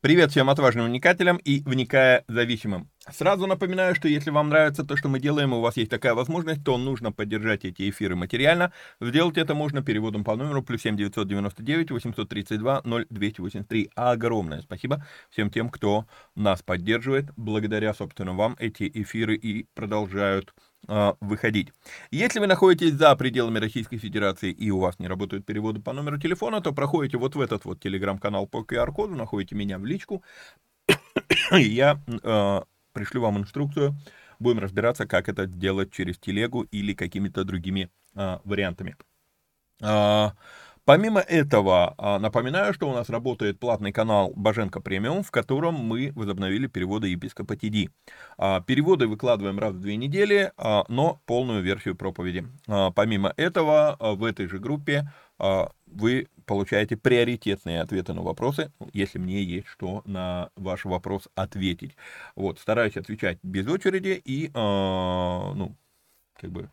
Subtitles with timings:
[0.00, 2.88] Привет всем отважным вникателям и вникая зависимым.
[3.10, 6.14] Сразу напоминаю, что если вам нравится то, что мы делаем, и у вас есть такая
[6.14, 8.72] возможность, то нужно поддержать эти эфиры материально.
[9.00, 13.90] Сделать это можно переводом по номеру плюс 7 999 832 0283.
[13.96, 16.06] Огромное спасибо всем тем, кто
[16.36, 17.32] нас поддерживает.
[17.36, 20.54] Благодаря, собственно, вам эти эфиры и продолжают
[20.86, 21.72] выходить.
[22.10, 26.18] Если вы находитесь за пределами Российской Федерации и у вас не работают переводы по номеру
[26.18, 30.22] телефона, то проходите вот в этот вот телеграм-канал по QR-коду, находите меня в личку.
[31.50, 32.60] Я э,
[32.92, 33.96] пришлю вам инструкцию,
[34.38, 38.96] будем разбираться, как это делать через телегу или какими-то другими а, вариантами.
[39.80, 40.34] А,
[40.88, 46.12] помимо этого, а, напоминаю, что у нас работает платный канал Боженко Премиум, в котором мы
[46.14, 47.90] возобновили переводы епископа ТД.
[48.38, 52.46] А, переводы выкладываем раз в две недели, а, но полную версию проповеди.
[52.94, 59.66] Помимо этого, в этой же группе вы получаете приоритетные ответы на вопросы, если мне есть
[59.66, 61.96] что на ваш вопрос ответить.
[62.34, 65.76] Вот, стараюсь отвечать без очереди и, ну,
[66.40, 66.70] как бы,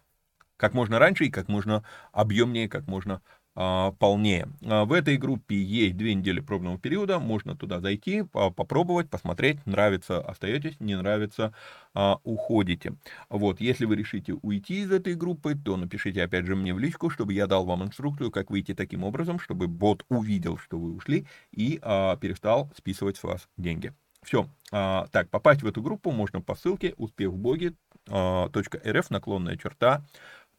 [0.55, 1.83] как можно раньше и как можно
[2.13, 3.21] объемнее, как можно
[3.55, 4.49] полнее.
[4.65, 10.19] А, в этой группе есть две недели пробного периода, можно туда зайти, попробовать, посмотреть, нравится,
[10.19, 11.53] остаетесь, не нравится,
[11.93, 12.95] а, уходите.
[13.29, 17.09] Вот, если вы решите уйти из этой группы, то напишите опять же мне в личку,
[17.09, 21.25] чтобы я дал вам инструкцию, как выйти таким образом, чтобы бот увидел, что вы ушли
[21.53, 21.79] и
[22.19, 23.93] перестал списывать с вас деньги.
[24.21, 24.49] Все.
[24.69, 30.05] так, попасть в эту группу можно по ссылке успехвбоги.рф наклонная черта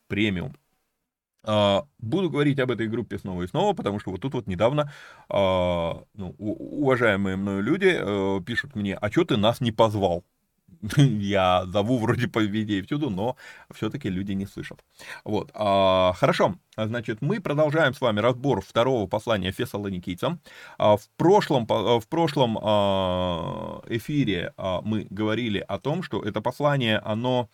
[0.09, 0.57] премиум.
[1.47, 4.93] А, буду говорить об этой группе снова и снова, потому что вот тут вот недавно
[5.29, 10.25] а, ну, уважаемые мною люди э, пишут мне, а что ты нас не позвал?
[10.97, 13.37] я зову вроде по везде и всюду, но
[13.73, 14.85] все-таки люди не слышат.
[15.25, 20.41] Вот, а, хорошо, значит, мы продолжаем с вами разбор второго послания фессалоникийцам.
[20.79, 22.57] В прошлом, в прошлом
[23.89, 27.49] эфире мы говорили о том, что это послание, оно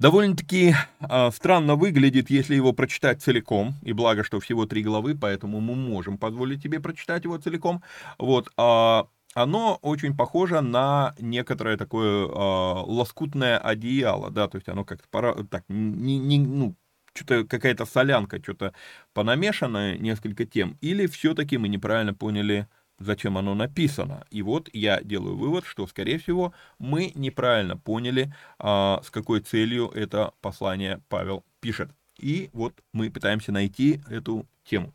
[0.00, 5.60] довольно-таки э, странно выглядит, если его прочитать целиком, и благо, что всего три главы, поэтому
[5.60, 7.82] мы можем позволить тебе прочитать его целиком.
[8.18, 9.02] Вот, э,
[9.34, 15.34] оно очень похоже на некоторое такое э, лоскутное одеяло, да, то есть оно как-то пора,
[15.50, 16.74] так, не, не, ну,
[17.14, 18.72] что-то какая-то солянка, что-то
[19.12, 22.68] понамешанное, несколько тем, или все-таки мы неправильно поняли
[23.00, 24.24] зачем оно написано.
[24.30, 29.88] И вот я делаю вывод, что, скорее всего, мы неправильно поняли, а, с какой целью
[29.88, 31.90] это послание Павел пишет.
[32.18, 34.94] И вот мы пытаемся найти эту тему.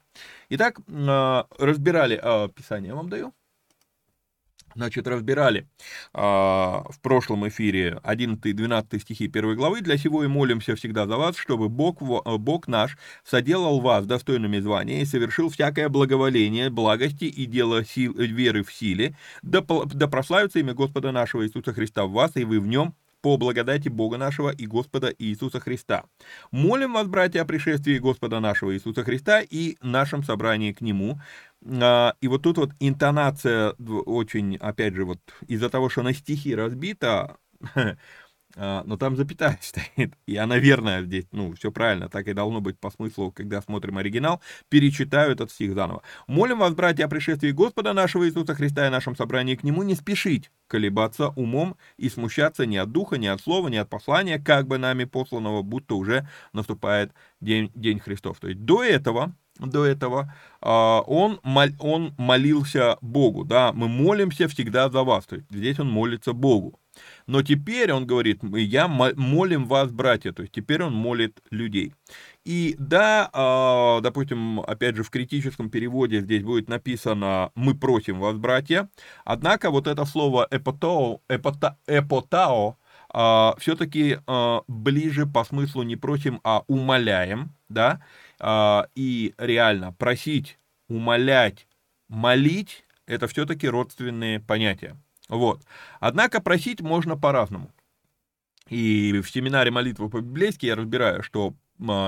[0.50, 3.34] Итак, а, разбирали, а, Писание я вам даю.
[4.76, 5.70] Значит, разбирали
[6.14, 9.80] а, в прошлом эфире 11-12 стихи 1 главы.
[9.80, 15.02] «Для сего и молимся всегда за вас, чтобы Бог, Бог наш соделал вас достойными звания
[15.02, 20.74] и совершил всякое благоволение, благости и дело сил, веры в силе, да, да прославится имя
[20.74, 22.96] Господа нашего Иисуса Христа в вас, и вы в нем,
[23.26, 26.04] по благодати Бога нашего и Господа Иисуса Христа.
[26.52, 31.20] Молим вас, братья, о пришествии Господа нашего Иисуса Христа и нашем собрании к Нему.
[31.82, 33.72] А, и вот тут вот интонация
[34.06, 35.18] очень, опять же, вот
[35.48, 37.38] из-за того, что на стихи разбита,
[38.56, 42.80] но там запятая стоит, и она верная здесь, ну, все правильно, так и должно быть
[42.80, 46.04] по смыслу, когда смотрим оригинал, перечитаю этот стих заново.
[46.28, 49.96] «Молим вас, братья, о пришествии Господа нашего Иисуса Христа и нашем собрании к Нему не
[49.96, 54.68] спешить, колебаться умом и смущаться ни от духа, ни от слова, ни от послания, как
[54.68, 57.12] бы нами посланного, будто уже наступает
[57.42, 58.40] день, день Христов».
[58.40, 61.40] То есть до этого до этого, а, он,
[61.80, 66.80] он молился Богу, да, мы молимся всегда за вас, то есть здесь он молится Богу.
[67.28, 71.94] Но теперь он говорит, я молим вас, братья, то есть теперь он молит людей.
[72.44, 78.38] И да, а, допустим, опять же, в критическом переводе здесь будет написано «мы просим вас,
[78.38, 78.90] братья»,
[79.24, 82.78] однако вот это слово «эпотао», эпота, «эпотао»
[83.58, 88.02] все-таки а, ближе по смыслу не просим, а умоляем, да,
[88.40, 90.60] а, и реально просить,
[90.90, 91.68] умолять,
[92.10, 94.98] молить, это все-таки родственные понятия.
[95.30, 95.64] Вот.
[96.00, 97.72] Однако просить можно по-разному.
[98.70, 101.54] И в семинаре молитвы по-библейски я разбираю, что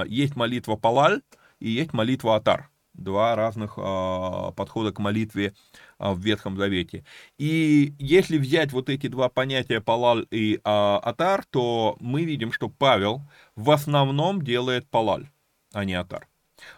[0.08, 1.22] есть молитва Палаль
[1.60, 2.70] и есть молитва Атар.
[2.94, 5.54] Два разных э, подхода к молитве
[6.00, 7.06] э, в Ветхом Завете.
[7.38, 12.70] И если взять вот эти два понятия Палаль и э, Атар, то мы видим, что
[12.70, 13.22] Павел
[13.56, 15.30] в основном делает Палаль,
[15.74, 16.28] а не Атар.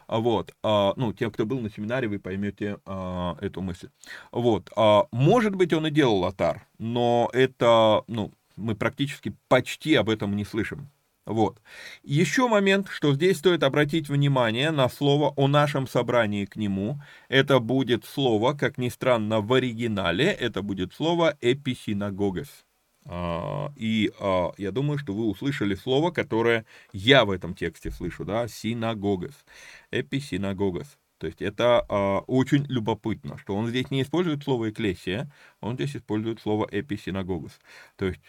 [0.09, 3.89] Вот, а, ну, тем, кто был на семинаре, вы поймете а, эту мысль.
[4.31, 10.09] Вот, а, может быть, он и делал атар, но это, ну, мы практически почти об
[10.09, 10.89] этом не слышим.
[11.27, 11.61] Вот.
[12.01, 16.99] Еще момент, что здесь стоит обратить внимание на слово о нашем собрании к нему.
[17.27, 22.65] Это будет слово, как ни странно, в оригинале, это будет слово эписинагогос.
[23.05, 28.25] А, и а, я думаю, что вы услышали слово, которое я в этом тексте слышу,
[28.25, 29.45] да, синагогос,
[29.91, 30.97] эписинагогос.
[31.17, 35.95] То есть это а, очень любопытно, что он здесь не использует слово «экклесия», он здесь
[35.95, 37.59] использует слово «эписинагогос».
[37.95, 38.21] То есть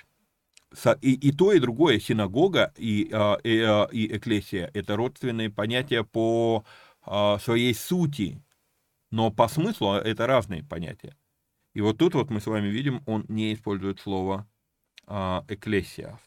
[1.03, 3.03] и, и то, и другое, синагога и,
[3.43, 6.65] и, и экклесия, это родственные понятия по
[7.41, 8.41] своей сути,
[9.11, 11.17] но по смыслу это разные понятия.
[11.75, 14.47] И вот тут вот мы с вами видим, он не использует слово
[15.49, 16.19] Экклесия.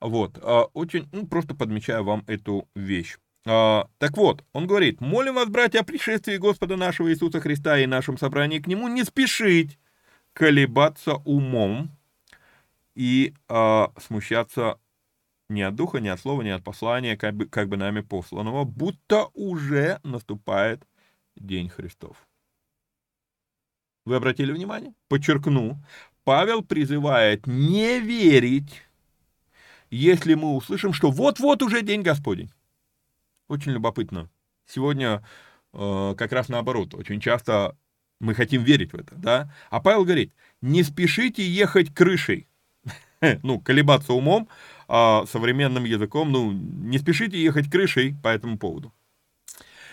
[0.00, 3.16] Вот, а, очень, ну, просто подмечаю вам эту вещь.
[3.46, 7.86] А, так вот, он говорит, молим вас, братья, о пришествии Господа нашего Иисуса Христа и
[7.86, 9.78] нашем собрании к Нему не спешить
[10.32, 11.90] колебаться умом
[12.94, 14.78] и а, смущаться
[15.48, 18.64] ни от духа, ни от слова, ни от послания, как бы, как бы нами посланного,
[18.64, 20.86] будто уже наступает
[21.36, 22.16] День Христов.
[24.06, 24.94] Вы обратили внимание?
[25.08, 25.78] Подчеркну,
[26.24, 28.82] Павел призывает не верить,
[29.90, 32.50] если мы услышим, что вот-вот уже день Господень.
[33.48, 34.28] Очень любопытно.
[34.66, 35.24] Сегодня
[35.72, 36.94] э, как раз наоборот.
[36.94, 37.76] Очень часто
[38.20, 39.52] мы хотим верить в это, да?
[39.70, 42.46] А Павел говорит, не спешите ехать крышей.
[43.42, 44.48] ну, колебаться умом,
[44.88, 48.92] а современным языком, ну, не спешите ехать крышей по этому поводу.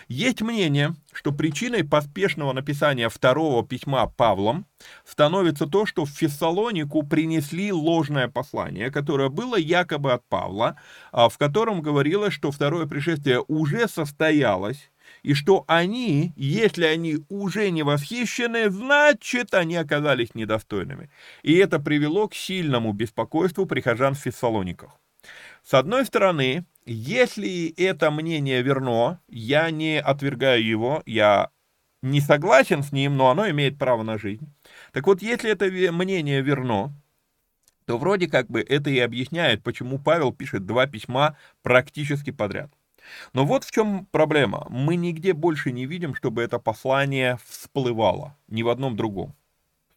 [0.08, 4.64] Есть мнение, что причиной поспешного написания второго письма Павлом
[5.04, 10.76] становится то, что в Фессалонику принесли ложное послание, которое было якобы от Павла,
[11.12, 14.90] а в котором говорилось, что второе пришествие уже состоялось,
[15.22, 21.10] и что они, если они уже не восхищены, значит, они оказались недостойными.
[21.42, 24.92] И это привело к сильному беспокойству прихожан в Фессалониках.
[25.62, 31.50] С одной стороны, если это мнение верно, я не отвергаю его, я
[32.02, 34.52] не согласен с ним, но оно имеет право на жизнь.
[34.92, 36.92] Так вот, если это мнение верно,
[37.84, 42.70] то вроде как бы это и объясняет, почему Павел пишет два письма практически подряд.
[43.32, 44.66] Но вот в чем проблема.
[44.70, 48.36] Мы нигде больше не видим, чтобы это послание всплывало.
[48.48, 49.34] Ни в одном другом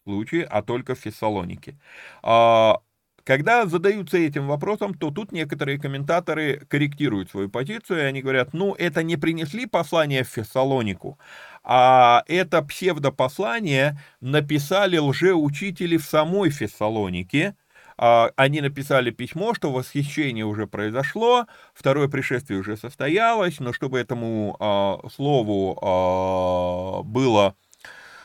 [0.03, 1.77] случае, а только в Фессалонике.
[2.23, 2.81] А,
[3.23, 8.73] когда задаются этим вопросом, то тут некоторые комментаторы корректируют свою позицию, и они говорят, ну,
[8.73, 11.19] это не принесли послание в Фессалонику,
[11.63, 17.55] а это псевдопослание написали лжеучители в самой Фессалонике,
[17.97, 24.57] а, они написали письмо, что восхищение уже произошло, второе пришествие уже состоялось, но чтобы этому
[24.59, 27.55] а, слову а, было,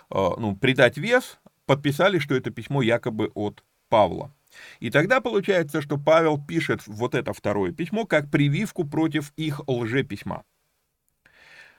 [0.08, 4.35] ну, придать вес, подписали, что это письмо якобы от Павла.
[4.80, 10.44] И тогда получается, что Павел пишет вот это второе письмо как прививку против их лжеписьма.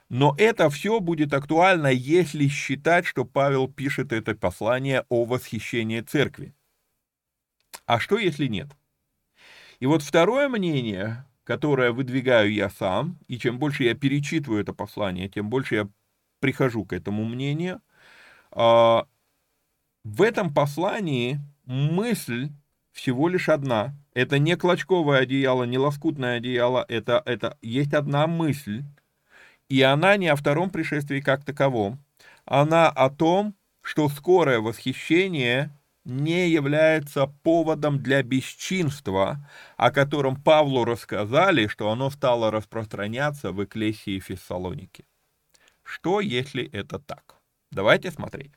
[0.08, 6.54] Но это все будет актуально, если считать, что Павел пишет это послание о восхищении церкви.
[7.84, 8.68] А что, если нет?
[9.80, 15.28] И вот второе мнение, которое выдвигаю я сам, и чем больше я перечитываю это послание,
[15.28, 15.88] тем больше я
[16.40, 17.80] прихожу к этому мнению,
[18.50, 19.06] а,
[20.04, 22.50] в этом послании мысль
[22.98, 23.94] всего лишь одна.
[24.12, 28.82] Это не клочковое одеяло, не лоскутное одеяло, это, это есть одна мысль,
[29.68, 32.02] и она не о втором пришествии как таковом,
[32.44, 35.70] она о том, что скорое восхищение
[36.04, 44.18] не является поводом для бесчинства, о котором Павлу рассказали, что оно стало распространяться в Экклесии
[44.18, 45.04] Фессалоники.
[45.84, 47.36] Что, если это так?
[47.70, 48.52] Давайте смотреть.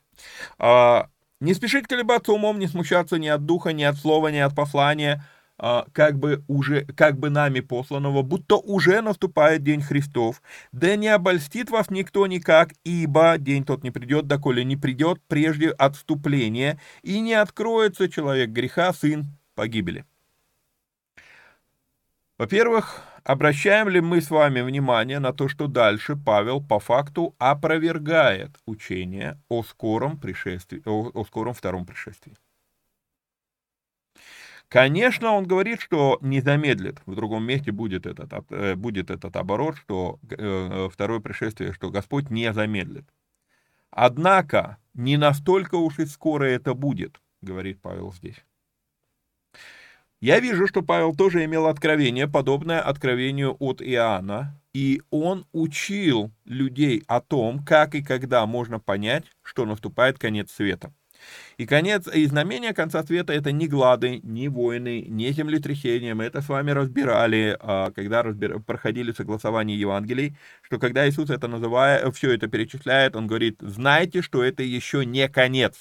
[1.42, 5.24] Не спешить колебаться умом, не смущаться ни от духа, ни от слова, ни от послания–
[5.64, 10.42] а, как бы уже, как бы нами посланного, будто уже наступает день Христов.
[10.72, 15.70] Да не обольстит вас никто никак, ибо день тот не придет, доколе не придет прежде
[15.70, 20.04] отступления, и не откроется человек греха, сын погибели.
[22.38, 28.50] Во-первых, обращаем ли мы с вами внимание на то, что дальше Павел по факту опровергает
[28.66, 32.36] учение о скором пришествии, о, о скором втором пришествии?
[34.68, 37.02] Конечно, он говорит, что не замедлит.
[37.04, 42.30] В другом месте будет этот, э, будет этот оборот, что э, второе пришествие, что Господь
[42.30, 43.04] не замедлит.
[43.90, 48.42] Однако, не настолько уж и скоро это будет, говорит Павел здесь.
[50.22, 57.02] Я вижу, что Павел тоже имел откровение, подобное откровению от Иоанна, и он учил людей
[57.08, 60.92] о том, как и когда можно понять, что наступает конец света.
[61.56, 66.14] И конец, и знамение конца света это не глады, не войны, не землетрясения.
[66.14, 68.60] Мы это с вами разбирали, а, когда разбир...
[68.60, 74.44] проходили согласование Евангелий, что когда Иисус это называет, все это перечисляет, он говорит, знайте, что
[74.44, 75.74] это еще не конец.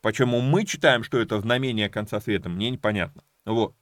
[0.00, 3.22] Почему мы читаем, что это знамение конца света, мне непонятно.
[3.46, 3.74] Вот.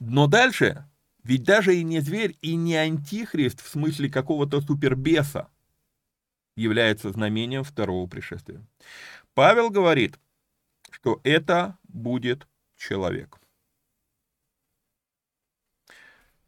[0.00, 0.88] Но дальше,
[1.22, 5.48] ведь даже и не зверь, и не антихрист в смысле какого-то супербеса
[6.56, 8.64] является знамением второго пришествия.
[9.34, 10.18] Павел говорит,
[10.90, 13.38] что это будет человек.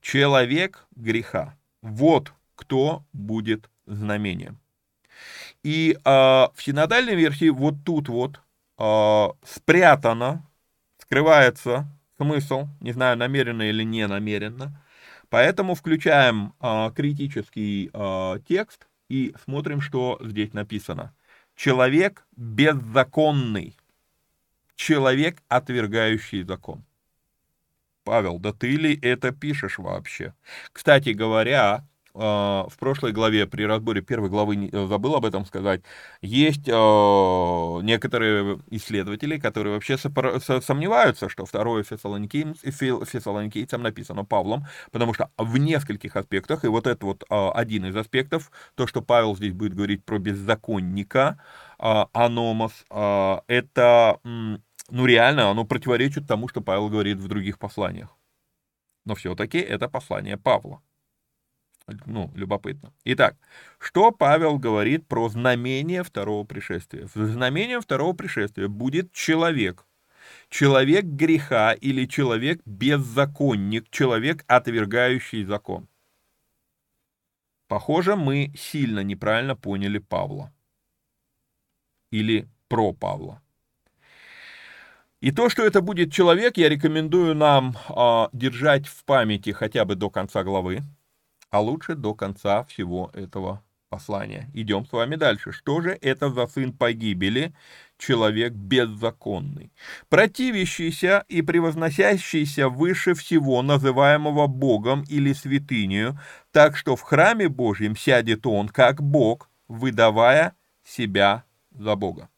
[0.00, 1.58] Человек греха.
[1.82, 4.60] Вот кто будет знамением.
[5.62, 8.40] И э, в синодальной версии вот тут вот
[8.78, 10.48] э, спрятано,
[11.06, 11.86] скрывается
[12.16, 14.82] смысл, не знаю, намеренно или не намеренно.
[15.28, 21.14] Поэтому включаем э, критический э, текст и смотрим, что здесь написано
[21.56, 23.76] человек беззаконный,
[24.76, 26.84] человек, отвергающий закон.
[28.04, 30.34] Павел, да ты ли это пишешь вообще?
[30.72, 31.84] Кстати говоря,
[32.16, 35.82] в прошлой главе при разборе первой главы э, забыл об этом сказать,
[36.22, 36.72] есть э,
[37.82, 46.64] некоторые исследователи, которые вообще сомневаются, что второе фессалоникийцам написано Павлом, потому что в нескольких аспектах,
[46.64, 51.38] и вот это вот один из аспектов, то, что Павел здесь будет говорить про беззаконника,
[51.78, 58.16] аномос, это, ну реально, оно противоречит тому, что Павел говорит в других посланиях.
[59.04, 60.82] Но все-таки это послание Павла.
[62.06, 62.92] Ну, любопытно.
[63.04, 63.36] Итак,
[63.78, 67.06] что Павел говорит про знамение второго пришествия?
[67.14, 69.86] Знамением второго пришествия будет человек.
[70.48, 75.88] Человек греха или человек беззаконник, человек, отвергающий закон.
[77.68, 80.52] Похоже, мы сильно неправильно поняли Павла.
[82.10, 83.42] Или про Павла.
[85.20, 89.94] И то, что это будет человек, я рекомендую нам э, держать в памяти хотя бы
[89.94, 90.82] до конца главы,
[91.56, 94.50] а лучше до конца всего этого послания.
[94.52, 95.52] Идем с вами дальше.
[95.52, 97.54] Что же это за сын погибели,
[97.96, 99.72] человек беззаконный?
[100.10, 106.20] Противящийся и превозносящийся выше всего, называемого Богом или святынею,
[106.52, 112.28] так что в храме Божьем сядет он, как Бог, выдавая себя за Бога.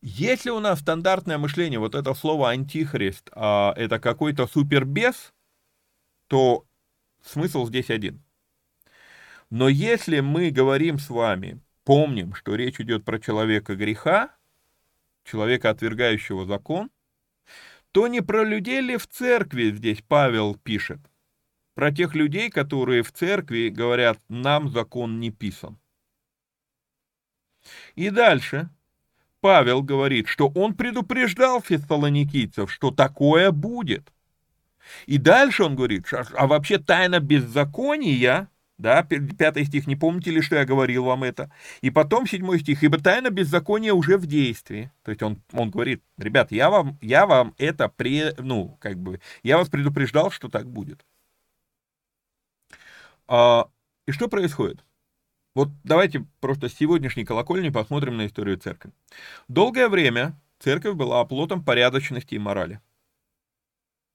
[0.00, 5.34] Если у нас стандартное мышление, вот это слово антихрист, а, это какой-то супербес,
[6.26, 6.64] то
[7.24, 8.22] смысл здесь один.
[9.50, 14.34] Но если мы говорим с вами, помним, что речь идет про человека греха,
[15.24, 16.90] человека, отвергающего закон,
[17.92, 21.00] то не про людей ли в церкви здесь Павел пишет?
[21.74, 25.78] Про тех людей, которые в церкви говорят, нам закон не писан.
[27.94, 28.70] И дальше
[29.40, 34.12] Павел говорит, что он предупреждал фессалоникийцев, что такое будет.
[35.06, 40.56] И дальше он говорит, а вообще тайна беззакония, да, пятый стих, не помните ли, что
[40.56, 41.52] я говорил вам это?
[41.82, 44.90] И потом седьмой стих, ибо тайна беззакония уже в действии.
[45.02, 49.20] То есть он, он говорит, ребят, я вам, я вам это, пре, ну, как бы,
[49.42, 51.04] я вас предупреждал, что так будет.
[53.28, 53.68] А,
[54.06, 54.82] и что происходит?
[55.54, 58.92] Вот давайте просто с сегодняшней колокольни посмотрим на историю церкви.
[59.48, 62.80] Долгое время церковь была оплотом порядочности и морали.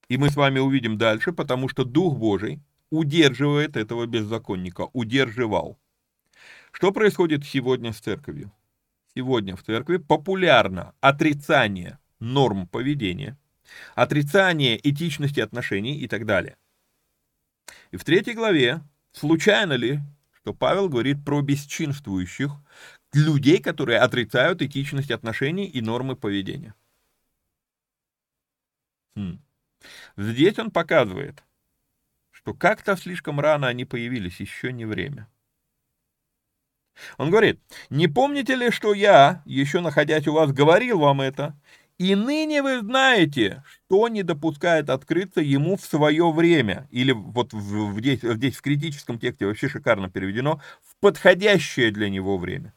[0.07, 5.79] И мы с вами увидим дальше, потому что Дух Божий удерживает этого беззаконника, удерживал.
[6.71, 8.51] Что происходит сегодня с церковью?
[9.15, 13.37] Сегодня в церкви популярно отрицание норм поведения,
[13.95, 16.57] отрицание этичности отношений и так далее.
[17.91, 18.81] И в третьей главе,
[19.11, 20.01] случайно ли,
[20.33, 22.51] что Павел говорит про бесчинствующих,
[23.13, 26.75] людей, которые отрицают этичность отношений и нормы поведения.
[29.15, 29.39] Хм.
[30.17, 31.43] Здесь он показывает,
[32.31, 35.27] что как-то слишком рано они появились, еще не время.
[37.17, 41.57] Он говорит, не помните ли, что я, еще находясь у вас, говорил вам это,
[41.97, 46.87] и ныне вы знаете, что не допускает открыться ему в свое время.
[46.91, 52.09] Или вот в, в, здесь, здесь в критическом тексте вообще шикарно переведено, в подходящее для
[52.09, 52.73] него время.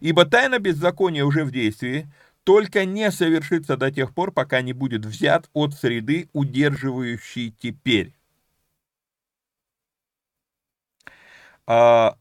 [0.00, 2.10] Ибо тайна беззакония уже в действии,
[2.46, 8.14] только не совершится до тех пор, пока не будет взят от среды, удерживающей теперь.
[11.66, 12.16] А,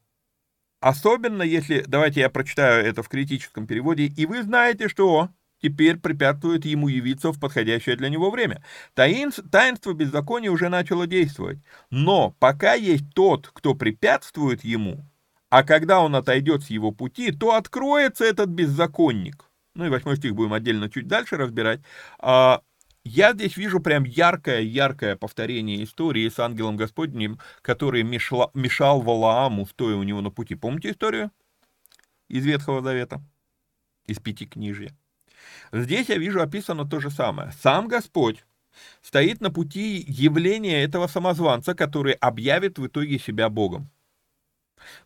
[0.79, 5.29] особенно если, давайте я прочитаю это в критическом переводе, и вы знаете, что
[5.61, 8.63] теперь препятствует ему явиться в подходящее для него время.
[8.95, 11.59] Таинство беззакония уже начало действовать.
[11.91, 15.05] Но пока есть тот, кто препятствует ему,
[15.51, 19.45] а когда он отойдет с его пути, то откроется этот беззаконник.
[19.75, 21.81] Ну и восьмой стих будем отдельно чуть дальше разбирать.
[22.19, 22.61] А,
[23.03, 29.95] я здесь вижу прям яркое-яркое повторение истории с ангелом Господним, который мешал, мешал Валааму, стоя
[29.95, 30.55] у него на пути.
[30.55, 31.29] Помните историю
[32.29, 33.21] из Ветхого Завета?
[34.07, 34.95] Из пяти книжья.
[35.71, 37.51] Здесь я вижу описано то же самое.
[37.61, 38.45] Сам Господь
[39.01, 43.89] стоит на пути явления этого самозванца, который объявит в итоге себя Богом.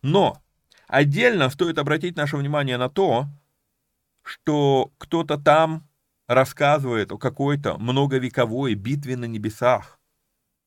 [0.02, 0.42] Но
[0.88, 3.28] отдельно стоит обратить наше внимание на то,
[4.30, 5.88] что кто-то там
[6.28, 10.00] рассказывает о какой-то многовековой битве на небесах.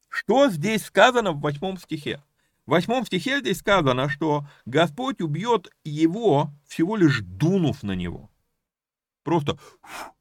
[0.08, 2.20] Что здесь сказано в восьмом стихе?
[2.66, 8.30] В восьмом стихе здесь сказано, что Господь убьет его, всего лишь дунув на него.
[9.22, 9.56] Просто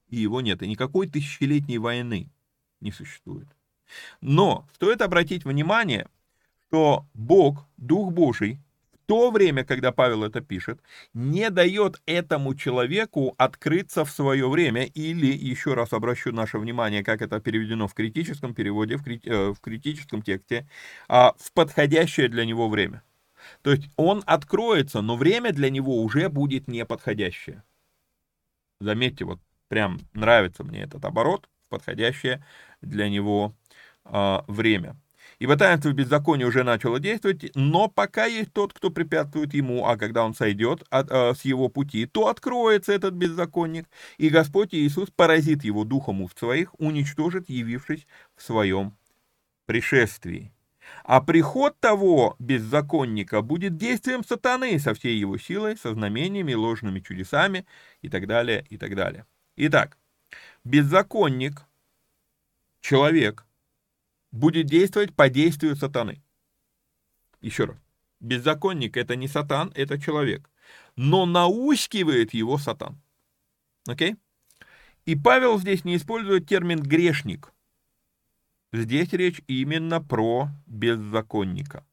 [0.09, 0.61] и его нет.
[0.61, 2.29] И никакой тысячелетней войны
[2.79, 3.47] не существует.
[4.21, 6.07] Но стоит обратить внимание,
[6.67, 8.59] что Бог, Дух Божий,
[9.11, 10.81] то время, когда Павел это пишет,
[11.13, 17.21] не дает этому человеку открыться в свое время, или, еще раз обращу наше внимание, как
[17.21, 20.65] это переведено в критическом переводе, в, крит, э, в критическом тексте,
[21.09, 23.03] а, в подходящее для него время.
[23.63, 27.63] То есть он откроется, но время для него уже будет неподходящее.
[28.79, 32.45] Заметьте, вот прям нравится мне этот оборот, подходящее
[32.79, 33.53] для него
[34.05, 35.00] э, время.
[35.41, 40.23] Ибо таинство беззакония уже начало действовать, но пока есть тот, кто препятствует ему, а когда
[40.23, 45.63] он сойдет от, э, с его пути, то откроется этот беззаконник, и Господь Иисус поразит
[45.63, 48.95] его духом уст своих, уничтожит, явившись в своем
[49.65, 50.53] пришествии.
[51.03, 57.65] А приход того беззаконника будет действием сатаны со всей его силой, со знамениями, ложными чудесами
[58.03, 59.25] и так далее, и так далее.
[59.55, 59.97] Итак,
[60.63, 61.63] беззаконник,
[62.81, 63.47] человек,
[64.31, 66.21] будет действовать по действию сатаны.
[67.41, 67.77] Еще раз.
[68.19, 70.49] Беззаконник это не сатан, это человек.
[70.95, 73.01] Но наускивает его сатан.
[73.87, 74.15] Окей?
[75.05, 77.51] И Павел здесь не использует термин грешник.
[78.71, 81.83] Здесь речь именно про беззаконника.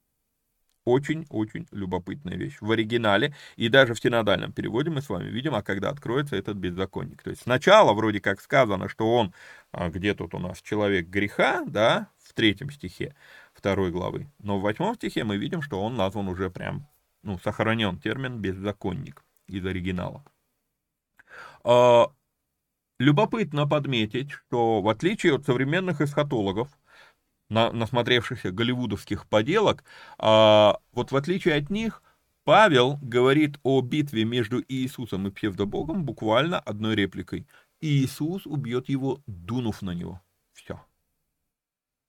[0.85, 2.59] Очень-очень любопытная вещь.
[2.61, 6.57] В оригинале и даже в синодальном переводе мы с вами видим, а когда откроется этот
[6.57, 7.23] беззаконник.
[7.23, 9.35] То есть сначала вроде как сказано, что он,
[9.73, 13.15] а где тут у нас человек греха, да, в третьем стихе
[13.55, 14.31] второй главы.
[14.39, 16.87] Но в восьмом стихе мы видим, что он назван уже прям,
[17.23, 20.25] ну, сохранен термин беззаконник из оригинала.
[21.65, 22.13] А,
[22.99, 26.69] любопытно подметить, что в отличие от современных эсхатологов,
[27.49, 29.83] на, насмотревшихся голливудовских поделок,
[30.19, 32.03] а, вот в отличие от них,
[32.45, 37.47] Павел говорит о битве между Иисусом и псевдобогом буквально одной репликой.
[37.81, 40.23] Иисус убьет его, дунув на него.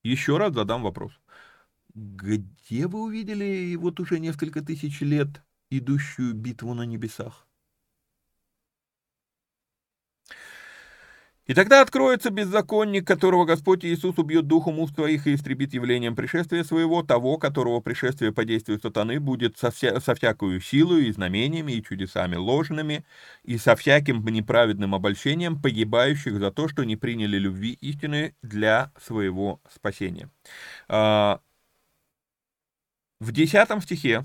[0.02, 1.12] Еще раз задам вопрос.
[1.94, 7.48] Где вы увидели вот уже несколько тысяч лет идущую битву на небесах?
[11.50, 16.62] И тогда откроется беззаконник, которого Господь Иисус убьет духом уст своих и истребит явлением пришествия
[16.62, 21.72] своего, того, которого пришествие по действию сатаны будет со, вся, со всякою силою и знамениями
[21.72, 23.04] и чудесами ложными,
[23.42, 29.60] и со всяким неправедным обольщением погибающих за то, что не приняли любви истины для своего
[29.74, 30.30] спасения.
[30.86, 31.40] А,
[33.18, 34.24] в десятом стихе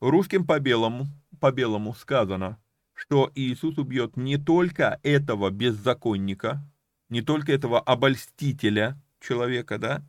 [0.00, 1.06] русским по белому,
[1.38, 2.58] по белому сказано–
[2.96, 6.66] что Иисус убьет не только этого беззаконника,
[7.10, 10.02] не только этого обольстителя человека, да,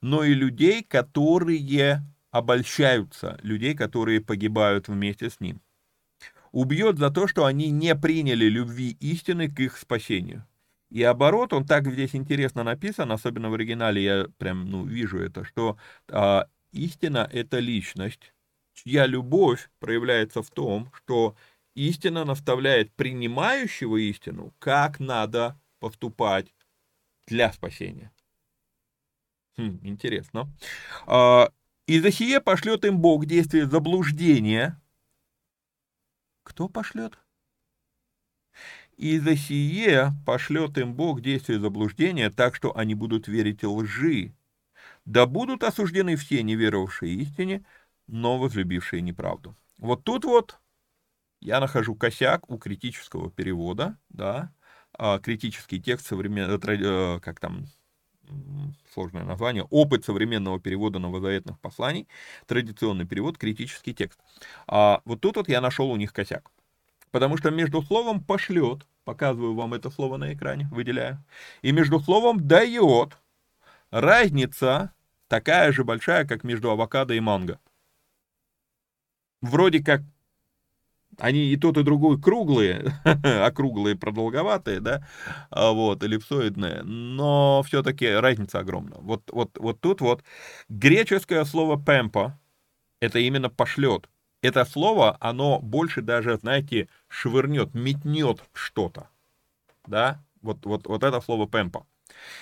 [0.00, 2.02] но и людей, которые
[2.32, 5.62] обольщаются, людей, которые погибают вместе с ним.
[6.50, 10.44] Убьет за то, что они не приняли любви истины к их спасению.
[10.90, 15.44] И оборот, он так здесь интересно написан, особенно в оригинале я прям ну, вижу это,
[15.44, 15.78] что
[16.08, 18.34] а, истина— это личность,
[18.74, 21.36] чья любовь проявляется в том, что
[21.74, 26.54] Истина наставляет принимающего истину, как надо поступать
[27.26, 28.12] для спасения.
[29.56, 30.50] Хм, интересно.
[31.06, 31.50] А,
[31.86, 31.98] и
[32.40, 34.80] пошлет им Бог действие заблуждения.
[36.42, 37.18] Кто пошлет?
[38.96, 39.18] И
[40.26, 44.34] пошлет им Бог действие заблуждения, так что они будут верить лжи.
[45.04, 47.64] Да будут осуждены все неверовавшие истине,
[48.06, 49.56] но возлюбившие неправду.
[49.78, 50.60] Вот тут вот
[51.42, 54.52] я нахожу косяк у критического перевода, да,
[54.96, 57.66] а, критический текст современного, э, э, как там,
[58.94, 62.06] сложное название, опыт современного перевода новозаветных посланий,
[62.46, 64.20] традиционный перевод, критический текст.
[64.68, 66.50] А вот тут вот я нашел у них косяк.
[67.10, 71.22] Потому что между словом «пошлет», показываю вам это слово на экране, выделяю,
[71.60, 73.18] и между словом «дает»
[73.90, 74.94] разница
[75.26, 77.58] такая же большая, как между авокадо и манго.
[79.42, 80.02] Вроде как
[81.18, 82.94] они и тот, и другой круглые,
[83.44, 85.06] округлые, продолговатые, да,
[85.50, 88.96] а вот, эллипсоидные, но все-таки разница огромна.
[88.98, 90.22] Вот, вот, вот тут вот
[90.68, 92.38] греческое слово «пемпа»—
[93.00, 94.08] это именно «пошлет».
[94.42, 99.08] Это слово, оно больше даже, знаете, швырнет, метнет что-то,
[99.86, 101.86] да, вот, вот, вот это слово «пемпа».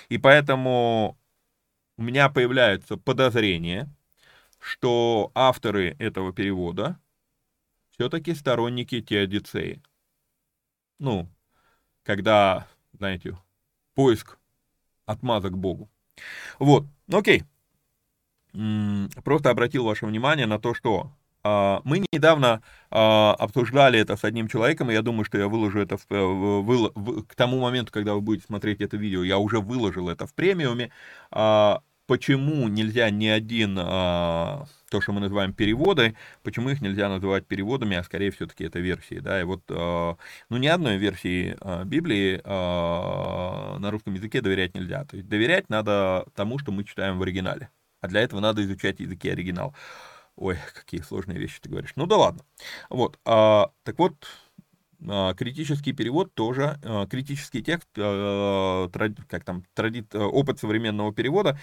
[0.09, 1.17] И поэтому
[1.97, 3.87] у меня появляется подозрение,
[4.59, 6.97] что авторы этого перевода—
[8.01, 9.79] все-таки сторонники теодицеи.
[10.97, 11.29] Ну,
[12.03, 13.37] когда, знаете,
[13.93, 14.39] поиск
[15.05, 15.87] отмазок Богу.
[16.57, 17.43] Вот, окей.
[19.23, 21.11] Просто обратил ваше внимание на то, что
[21.43, 25.79] а, мы недавно а, обсуждали это с одним человеком, и я думаю, что я выложу
[25.79, 29.59] это в, в, в, к тому моменту, когда вы будете смотреть это видео, я уже
[29.59, 30.91] выложил это в премиуме.
[31.29, 33.77] А, почему нельзя ни один,
[34.91, 39.19] то, что мы называем переводы, почему их нельзя называть переводами, а скорее все-таки это версии,
[39.19, 40.17] да, и вот, а,
[40.49, 45.69] ну, ни одной версии а, Библии а, на русском языке доверять нельзя, то есть доверять
[45.69, 47.69] надо тому, что мы читаем в оригинале,
[48.01, 49.73] а для этого надо изучать языки оригинал.
[50.35, 51.93] Ой, какие сложные вещи ты говоришь.
[51.95, 52.43] Ну да ладно.
[52.89, 54.15] Вот, так вот,
[55.35, 58.89] критический перевод тоже, а, критический текст, а,
[59.27, 59.63] как там,
[60.13, 61.59] опыт современного перевода,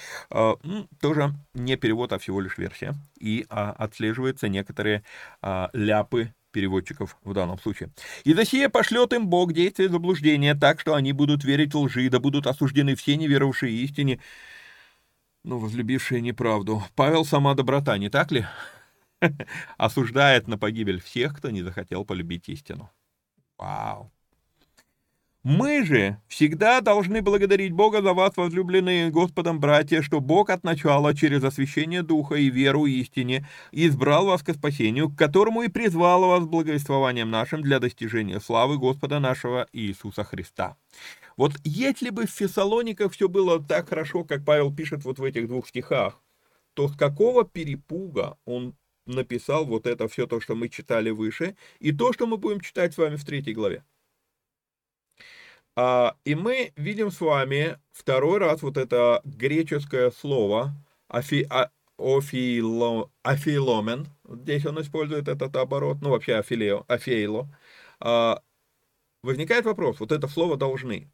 [1.01, 2.95] тоже не перевод, а всего лишь версия.
[3.19, 5.03] И отслеживаются некоторые
[5.73, 7.91] ляпы переводчиков в данном случае.
[8.25, 12.19] «И за сие пошлет им Бог действие заблуждения, так что они будут верить лжи, да
[12.19, 14.21] будут осуждены все неверовавшие истине,
[15.45, 16.83] ну, возлюбившие неправду.
[16.95, 18.47] Павел сама доброта, не так ли?
[19.79, 22.91] Осуждает на погибель всех, кто не захотел полюбить истину.
[23.59, 24.11] Вау.
[25.45, 31.15] Мы же всегда должны благодарить Бога за вас, возлюбленные Господом братья, что Бог от начала
[31.15, 36.45] через освящение Духа и веру истине избрал вас к спасению, к которому и призвал вас
[36.45, 40.77] благовествованием нашим для достижения славы Господа нашего Иисуса Христа.
[41.37, 45.47] Вот если бы в Фессалониках все было так хорошо, как Павел пишет вот в этих
[45.47, 46.21] двух стихах,
[46.75, 48.75] то с какого перепуга он
[49.09, 52.95] написал вот это все то, что мы читали выше, и то, что мы будем читать
[52.95, 53.85] с вами в третьей главе.
[55.77, 60.75] А, и мы видим с вами второй раз вот это греческое слово
[61.09, 64.09] афи, а, офило, афиломен.
[64.29, 67.49] Здесь он использует этот оборот, ну вообще афилео, афейло.
[68.01, 68.43] А,
[69.23, 71.11] возникает вопрос, вот это слово «должны».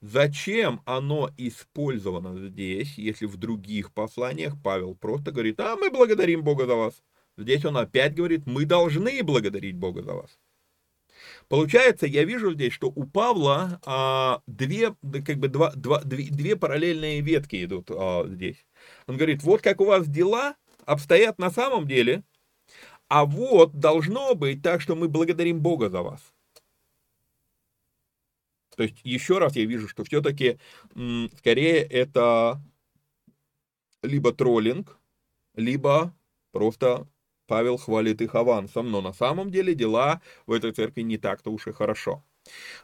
[0.00, 6.66] Зачем оно использовано здесь, если в других посланиях Павел просто говорит, а мы благодарим Бога
[6.66, 7.02] за вас.
[7.38, 10.38] Здесь он опять говорит, мы должны благодарить Бога за вас.
[11.48, 16.56] Получается, я вижу здесь, что у Павла а, две, как бы два, два, две, две
[16.56, 18.66] параллельные ветки идут а, здесь.
[19.06, 22.24] Он говорит, вот как у вас дела обстоят на самом деле,
[23.06, 26.20] а вот должно быть так, что мы благодарим Бога за вас.
[28.76, 30.58] То есть еще раз я вижу, что все-таки
[31.36, 32.60] скорее это
[34.02, 34.98] либо троллинг,
[35.54, 36.14] либо
[36.52, 37.06] просто
[37.48, 41.66] Павел хвалит их авансом, но на самом деле дела в этой церкви не так-то уж
[41.66, 42.22] и хорошо.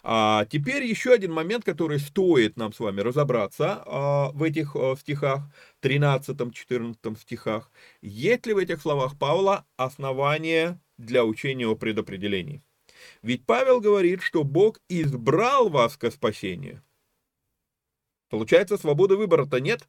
[0.03, 4.96] А теперь еще один момент, который стоит нам с вами разобраться а, в этих а,
[4.96, 5.42] стихах,
[5.83, 7.70] 13-14 стихах.
[8.00, 12.62] Есть ли в этих словах Павла основание для учения о предопределении?
[13.22, 16.83] Ведь Павел говорит, что Бог избрал вас к спасению.
[18.31, 19.87] Получается, свободы выбора-то нет?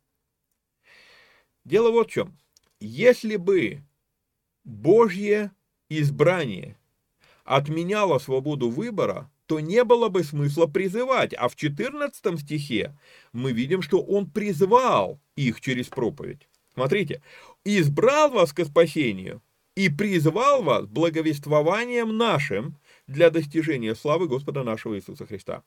[1.63, 2.37] Дело вот в чем.
[2.79, 3.81] Если бы
[4.65, 5.51] Божье
[5.89, 6.75] избрание
[7.43, 11.35] отменяло свободу выбора, то не было бы смысла призывать.
[11.35, 12.97] А в 14 стихе
[13.31, 16.49] мы видим, что он призвал их через проповедь.
[16.73, 17.21] Смотрите,
[17.63, 19.43] избрал вас к спасению
[19.75, 25.63] и призвал вас благовествованием нашим для достижения славы Господа нашего Иисуса Христа.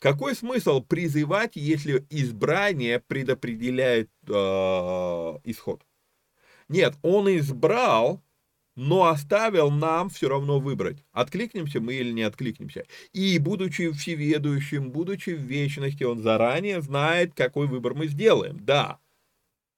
[0.00, 4.32] Какой смысл призывать, если избрание предопределяет э,
[5.44, 5.86] исход?
[6.68, 8.22] Нет, он избрал
[8.74, 12.86] но оставил нам все равно выбрать, откликнемся мы или не откликнемся.
[13.12, 18.98] И, будучи всеведущим, будучи в вечности, он заранее знает, какой выбор мы сделаем, да,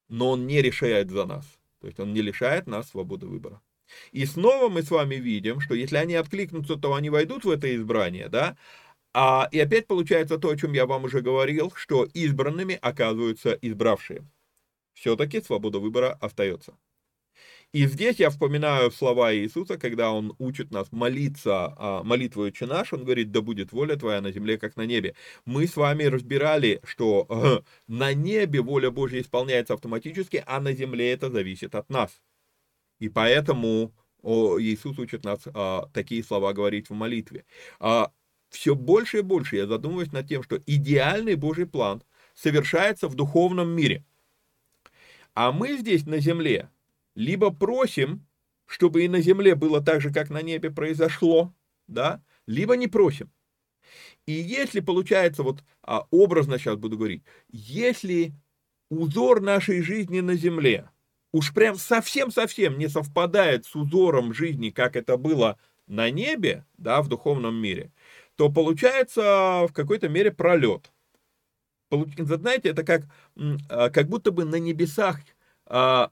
[0.09, 1.45] но он не решает за нас,
[1.81, 3.61] то есть он не лишает нас свободы выбора.
[4.13, 7.75] И снова мы с вами видим, что если они откликнутся, то они войдут в это
[7.75, 8.57] избрание, да,
[9.13, 14.27] а, и опять получается то, о чем я вам уже говорил, что избранными оказываются избравшие.
[14.93, 16.77] Все-таки свобода выбора остается.
[17.75, 23.03] И здесь я вспоминаю слова Иисуса, когда он учит нас молиться молитвой «Отче наш», он
[23.03, 25.17] говорит, да будет воля твоя на земле, как на небе.
[25.45, 31.11] Мы с вами разбирали, что э, на небе воля Божья исполняется автоматически, а на земле
[31.11, 32.23] это зависит от нас.
[33.01, 37.45] И поэтому Иисус учит нас а, такие слова говорить в молитве.
[37.81, 38.13] А,
[38.51, 42.05] все больше и больше я задумываюсь над тем, что идеальный Божий план
[42.37, 44.05] совершается в духовном мире.
[45.35, 46.71] А мы здесь на земле
[47.15, 48.27] либо просим,
[48.67, 51.55] чтобы и на земле было так же, как на небе произошло,
[51.87, 53.31] да, либо не просим.
[54.27, 58.33] И если получается, вот а, образно сейчас буду говорить, если
[58.91, 60.91] узор нашей жизни на земле
[61.33, 67.09] уж прям совсем-совсем не совпадает с узором жизни, как это было на небе, да, в
[67.09, 67.93] духовном мире,
[68.37, 70.93] то получается в какой-то мере пролет.
[71.91, 73.03] Знаете, это как,
[73.69, 75.21] а, как будто бы на небесах
[75.67, 76.11] а,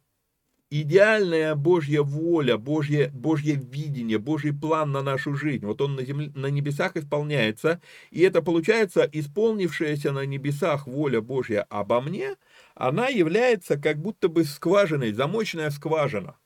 [0.72, 5.66] идеальная Божья воля, Божье, Божье видение, Божий план на нашу жизнь.
[5.66, 11.66] Вот он на, земле, на небесах исполняется, и это получается исполнившаяся на небесах воля Божья
[11.68, 12.36] обо мне,
[12.74, 16.36] она является как будто бы скважиной, замочная скважина.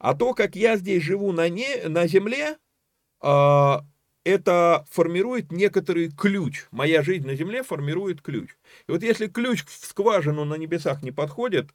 [0.00, 2.56] А то, как я здесь живу на, не, на земле,
[3.22, 3.74] э,
[4.24, 6.66] это формирует некоторый ключ.
[6.72, 8.56] Моя жизнь на земле формирует ключ.
[8.88, 11.70] И вот если ключ в скважину на небесах не подходит,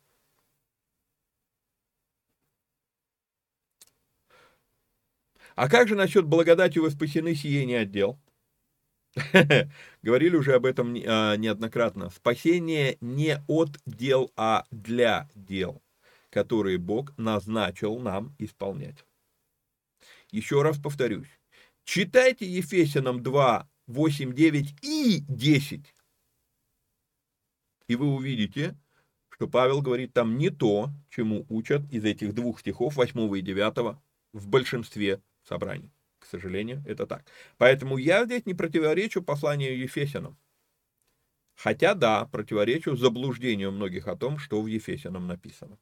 [5.56, 8.20] А как же насчет благодатью вы спасены, сие не отдел?
[10.02, 12.10] Говорили уже об этом а, неоднократно.
[12.10, 15.82] Спасение не от дел, а для дел,
[16.30, 19.06] которые Бог назначил нам исполнять.
[20.32, 21.28] Еще раз повторюсь.
[21.84, 25.94] Читайте Ефесянам 2, 8, 9 и 10.
[27.88, 28.78] И вы увидите,
[29.30, 33.98] что Павел говорит там не то, чему учат из этих двух стихов, 8 и 9,
[34.32, 35.92] в большинстве собраний.
[36.20, 37.26] К сожалению, это так.
[37.58, 40.38] Поэтому я здесь не противоречу посланию Ефесянам.
[41.56, 45.78] Хотя, да, противоречу заблуждению многих о том, что в Ефесянам написано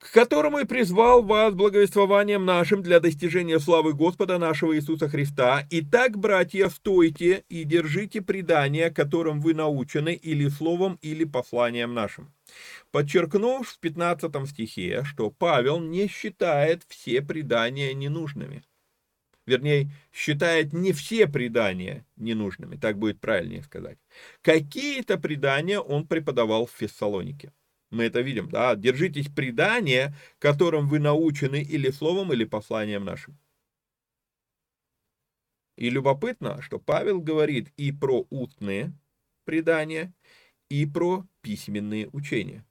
[0.00, 5.66] к которому и призвал вас благовествованием нашим для достижения славы Господа нашего Иисуса Христа.
[5.70, 12.32] Итак, братья, стойте и держите предания, которым вы научены или словом, или посланием нашим.
[12.90, 18.64] Подчеркнув в 15 стихе, что Павел не считает все предания ненужными.
[19.46, 23.98] Вернее, считает не все предания ненужными, так будет правильнее сказать.
[24.42, 27.52] Какие-то предания он преподавал в Фессалонике.
[27.90, 33.36] Мы это видим, да, держитесь предания, которым вы научены или словом, или посланием нашим.
[35.76, 38.92] И любопытно, что Павел говорит и про устные
[39.44, 40.12] предания,
[40.70, 42.64] и про письменные учения.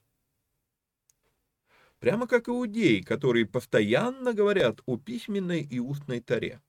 [2.00, 6.62] Прямо как иудеи, которые постоянно говорят о письменной и устной таре.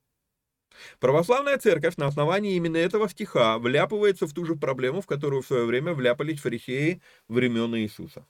[0.98, 5.46] Православная церковь на основании именно этого стиха вляпывается в ту же проблему, в которую в
[5.46, 8.26] свое время вляпались фарисеи времен Иисуса.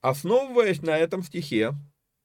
[0.00, 1.74] Основываясь на этом стихе,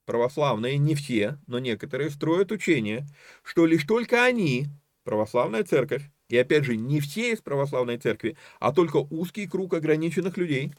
[0.05, 3.05] православные, не все, но некоторые, строят учение,
[3.43, 4.67] что лишь только они,
[5.03, 10.37] православная церковь, и опять же, не все из православной церкви, а только узкий круг ограниченных
[10.37, 10.73] людей,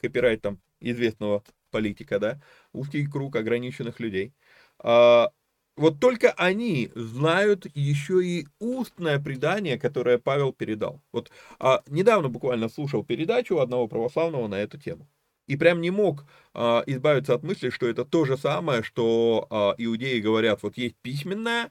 [0.00, 2.40] копирайт там известного политика, да,
[2.72, 4.32] узкий круг ограниченных людей,
[4.78, 5.30] а,
[5.76, 11.02] вот только они знают еще и устное предание, которое Павел передал.
[11.12, 15.06] Вот а, недавно буквально слушал передачу одного православного на эту тему.
[15.46, 16.24] И прям не мог
[16.54, 20.96] а, избавиться от мысли, что это то же самое, что а, иудеи говорят, вот есть
[21.02, 21.70] письменная а,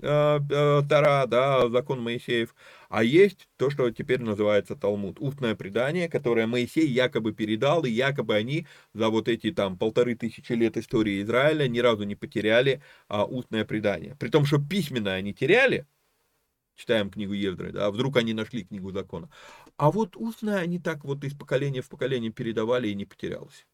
[0.00, 2.54] Тара, да, закон Моисеев,
[2.88, 8.34] а есть то, что теперь называется Талмуд, устное предание, которое Моисей якобы передал, и якобы
[8.34, 13.26] они за вот эти там полторы тысячи лет истории Израиля ни разу не потеряли а,
[13.26, 14.16] устное предание.
[14.18, 15.86] При том, что письменное они теряли,
[16.74, 19.30] читаем книгу Евдры, да, вдруг они нашли книгу закона.
[19.76, 23.66] А вот устно они так вот из поколения в поколение передавали и не потерялось.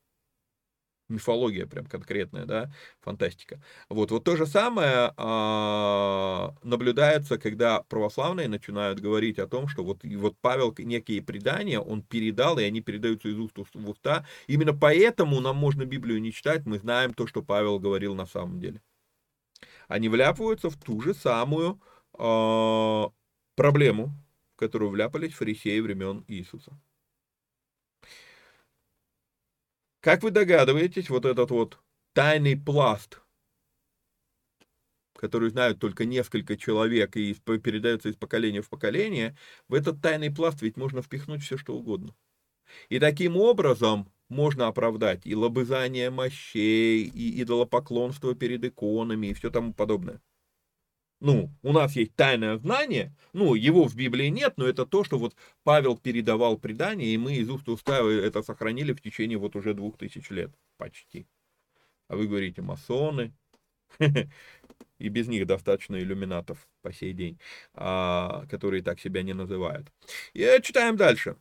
[1.11, 3.61] Мифология прям конкретная, да, фантастика.
[3.89, 10.01] Вот, вот то же самое а, наблюдается, когда православные начинают говорить о том, что вот,
[10.05, 14.25] вот Павел некие предания, он передал, и они передаются из уст в уста.
[14.47, 18.61] Именно поэтому нам можно Библию не читать, мы знаем то, что Павел говорил на самом
[18.61, 18.81] деле.
[19.89, 21.81] Они вляпываются в ту же самую
[22.17, 23.05] э,
[23.57, 24.15] проблему,
[24.55, 26.79] в которую вляпались фарисеи времен Иисуса.
[30.01, 31.79] Как вы догадываетесь, вот этот вот
[32.15, 33.21] тайный пласт,
[35.15, 39.37] который знают только несколько человек и передается из поколения в поколение,
[39.69, 42.17] в этот тайный пласт ведь можно впихнуть все, что угодно.
[42.89, 49.75] И таким образом можно оправдать и лобызание мощей, и идолопоклонство перед иконами, и все тому
[49.75, 50.23] подобное
[51.21, 55.19] ну, у нас есть тайное знание, ну, его в Библии нет, но это то, что
[55.19, 59.55] вот Павел передавал предание, и мы из уст в уста это сохранили в течение вот
[59.55, 61.27] уже двух тысяч лет, почти.
[62.09, 63.33] А вы говорите, масоны,
[64.99, 67.39] и без них достаточно иллюминатов по сей день,
[67.75, 69.89] а, которые так себя не называют.
[70.33, 71.37] И читаем дальше.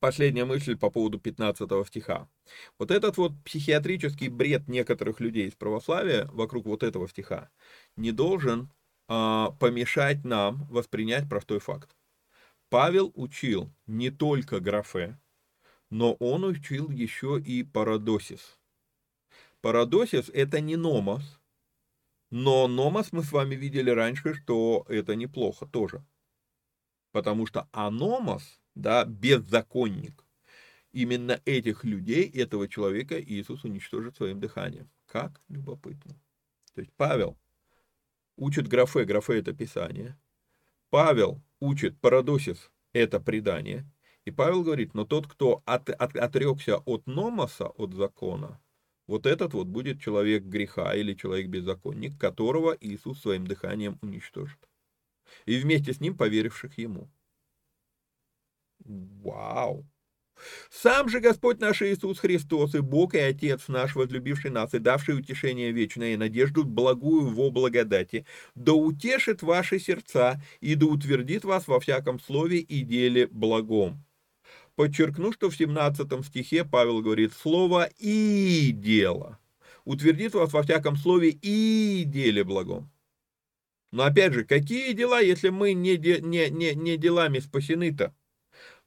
[0.00, 2.28] Последняя мысль по поводу 15 стиха.
[2.78, 7.50] Вот этот вот психиатрический бред некоторых людей из православия вокруг вот этого стиха
[7.96, 8.70] не должен
[9.08, 11.96] а, помешать нам воспринять простой факт.
[12.68, 15.18] Павел учил не только графе,
[15.90, 18.58] но он учил еще и парадосис.
[19.62, 21.40] Парадосис это не номос,
[22.30, 26.04] но номос мы с вами видели раньше, что это неплохо тоже.
[27.10, 30.24] Потому что аномос, да, беззаконник,
[30.92, 34.88] именно этих людей, этого человека Иисус уничтожит своим дыханием.
[35.06, 36.14] Как любопытно.
[36.74, 37.36] То есть Павел
[38.36, 40.16] учит графе, графе это Писание.
[40.90, 43.84] Павел учит парадосис, это предание.
[44.24, 48.60] И Павел говорит, но тот, кто от, от, отрекся от номоса, от закона,
[49.06, 54.58] вот этот вот будет человек греха или человек-беззаконник, которого Иисус своим дыханием уничтожит.
[55.46, 57.10] И вместе с ним поверивших ему.
[58.84, 59.86] Вау!
[60.70, 65.18] Сам же Господь наш Иисус Христос и Бог и Отец наш, возлюбивший нас и давший
[65.18, 68.24] утешение вечное и надежду благую во благодати,
[68.54, 74.04] да утешит ваши сердца и да утвердит вас во всяком слове и деле благом.
[74.76, 79.38] Подчеркну, что в 17 стихе Павел говорит слово и дело.
[79.84, 82.90] Утвердит вас во всяком слове и деле благом.
[83.90, 88.14] Но опять же, какие дела, если мы не, не, не, не делами спасены-то?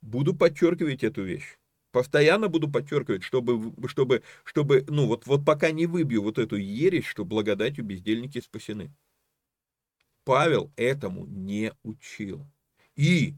[0.02, 1.58] Буду подчеркивать эту вещь.
[1.92, 7.06] Постоянно буду подчеркивать, чтобы, чтобы, чтобы, ну вот, вот пока не выбью вот эту ересь,
[7.06, 8.94] что благодатью бездельники спасены.
[10.24, 12.46] Павел этому не учил.
[12.96, 13.36] И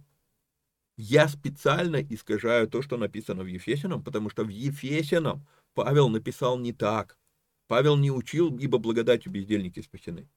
[0.98, 6.74] я специально искажаю то, что написано в Ефесином, потому что в Ефесином Павел написал не
[6.74, 7.18] так.
[7.68, 10.30] Павел не учил, ибо благодатью бездельники спасены.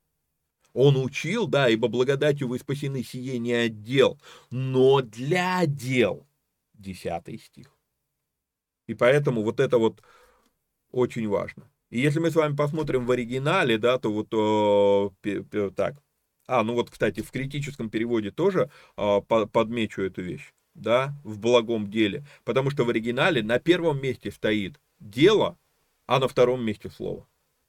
[0.79, 4.21] Он учил, да, ибо благодатью вы спасены сие не отдел,
[4.51, 6.27] но для дел.
[6.75, 7.75] Десятый стих.
[8.87, 10.03] И поэтому вот это вот
[10.91, 11.71] очень важно.
[11.89, 15.15] И если мы с вами посмотрим в оригинале, да, то вот о,
[15.75, 15.95] так.
[16.47, 21.91] А, ну вот, кстати, в критическом переводе тоже о, подмечу эту вещь, да, в благом
[21.91, 22.27] деле.
[22.45, 25.57] Потому что в оригинале на первом месте стоит дело,
[26.07, 27.27] а на втором месте слово.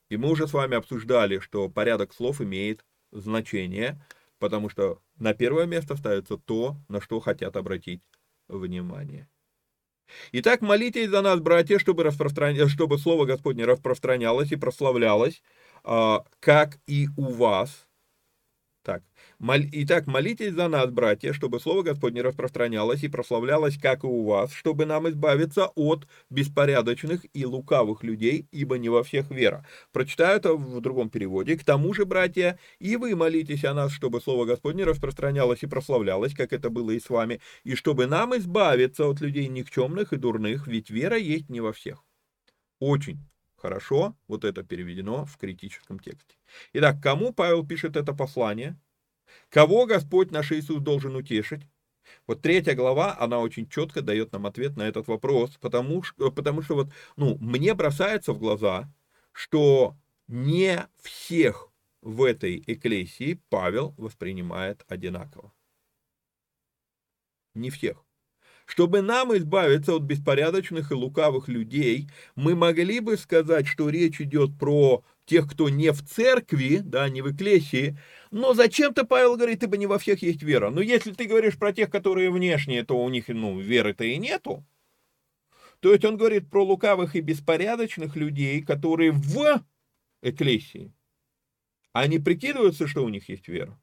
[0.10, 4.00] И мы уже с вами обсуждали, что порядок слов имеет значение,
[4.40, 8.02] потому что на первое место ставится то, на что хотят обратить
[8.48, 9.28] внимание.
[10.32, 12.68] Итак, молитесь за нас, братья, чтобы, распростран...
[12.70, 15.42] чтобы Слово Господне распространялось и прославлялось,
[15.84, 17.87] а, как и у вас.
[19.40, 24.52] Итак, молитесь за нас, братья, чтобы Слово Господне распространялось и прославлялось, как и у вас,
[24.52, 29.64] чтобы нам избавиться от беспорядочных и лукавых людей, ибо не во всех вера.
[29.92, 31.56] Прочитаю это в другом переводе.
[31.56, 36.34] К тому же, братья, и вы молитесь о нас, чтобы Слово Господне распространялось и прославлялось,
[36.34, 40.66] как это было и с вами, и чтобы нам избавиться от людей никчемных и дурных,
[40.66, 42.04] ведь вера есть не во всех.
[42.80, 43.20] Очень
[43.58, 46.36] Хорошо, вот это переведено в критическом тексте.
[46.74, 48.80] Итак, кому Павел пишет это послание?
[49.50, 51.62] Кого Господь наш Иисус должен утешить?
[52.26, 56.62] Вот третья глава, она очень четко дает нам ответ на этот вопрос, потому что, потому
[56.62, 58.92] что вот, ну, мне бросается в глаза,
[59.32, 59.96] что
[60.28, 61.70] не всех
[62.02, 65.54] в этой эклесии Павел воспринимает одинаково.
[67.54, 68.04] Не всех.
[68.66, 74.58] Чтобы нам избавиться от беспорядочных и лукавых людей, мы могли бы сказать, что речь идет
[74.60, 77.98] про тех, кто не в церкви, да, не в эклесии,
[78.32, 80.72] но зачем-то Павел говорит, ибо не во всех есть вера.
[80.72, 84.66] Но если ты говоришь про тех, которые внешние, то у них, ну, веры-то и нету.
[85.80, 89.64] То есть он говорит про лукавых и беспорядочных людей, которые в
[90.24, 90.92] эклесии.
[91.94, 93.78] Они прикидываются, что у них есть вера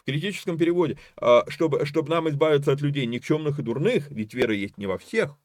[0.00, 4.54] в критическом переводе, а, чтобы, чтобы нам избавиться от людей никчемных и дурных, ведь вера
[4.54, 5.36] есть не во всех.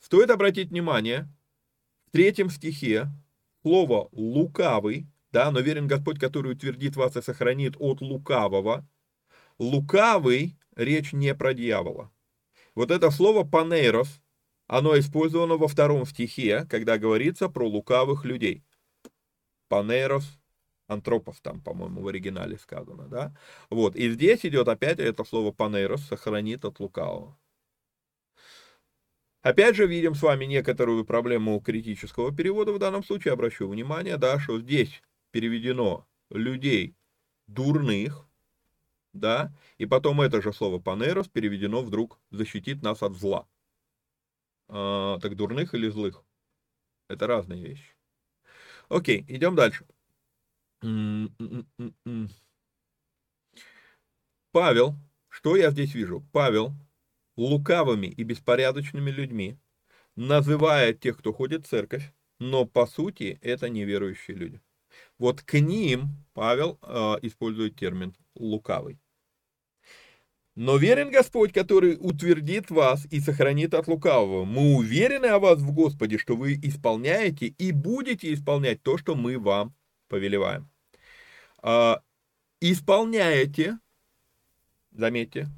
[0.00, 1.28] Стоит обратить внимание,
[2.06, 3.08] в третьем стихе
[3.62, 8.88] слово «лукавый», да, но верен Господь, который утвердит вас и сохранит от лукавого.
[9.58, 12.10] Лукавый, речь не про дьявола.
[12.74, 14.20] Вот это слово «панейрос»,
[14.66, 18.64] оно использовано во втором стихе, когда говорится про лукавых людей.
[19.68, 20.40] Панейрос
[20.88, 23.36] антропов там, по-моему, в оригинале сказано, да.
[23.68, 27.38] Вот, и здесь идет опять это слово панейрос, сохранит от лукавого.
[29.42, 33.32] Опять же, видим с вами некоторую проблему критического перевода в данном случае.
[33.32, 36.94] Обращу внимание, да, что здесь переведено людей
[37.46, 38.28] дурных,
[39.14, 43.48] да, и потом это же слово панерос переведено вдруг защитит нас от зла.
[44.68, 46.22] А, так дурных или злых?
[47.08, 47.96] Это разные вещи.
[48.88, 49.86] Окей, идем дальше.
[54.52, 54.96] Павел,
[55.28, 56.24] что я здесь вижу?
[56.32, 56.74] Павел
[57.36, 59.58] лукавыми и беспорядочными людьми
[60.16, 64.60] называет тех, кто ходит в церковь, но по сути это неверующие люди.
[65.18, 68.98] Вот к ним Павел э, использует термин лукавый.
[70.56, 74.44] Но верен Господь, который утвердит вас и сохранит от лукавого.
[74.44, 79.38] Мы уверены о вас в Господе, что вы исполняете и будете исполнять то, что мы
[79.38, 79.74] вам
[80.08, 80.68] повелеваем.
[81.62, 82.02] А,
[82.60, 83.78] исполняете,
[84.90, 85.48] заметьте,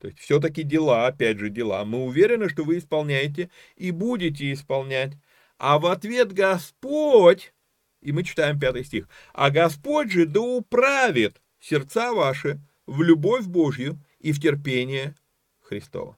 [0.00, 5.12] то есть все-таки дела, опять же дела, мы уверены, что вы исполняете и будете исполнять.
[5.58, 7.52] А в ответ Господь,
[8.00, 13.98] и мы читаем пятый стих, а Господь же да управит сердца ваши в любовь Божью
[14.18, 15.14] и в терпение
[15.60, 16.16] Христова.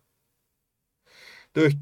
[1.53, 1.79] То есть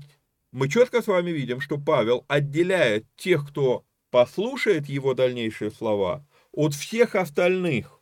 [0.52, 6.74] мы четко с вами видим, что Павел отделяет тех, кто послушает его дальнейшие слова, от
[6.74, 7.99] всех остальных.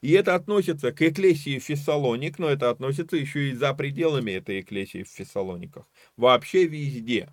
[0.00, 5.02] И это относится к эклесии Фессалоник, но это относится еще и за пределами этой эклесии
[5.02, 5.86] в Фессалониках.
[6.16, 7.28] Вообще везде.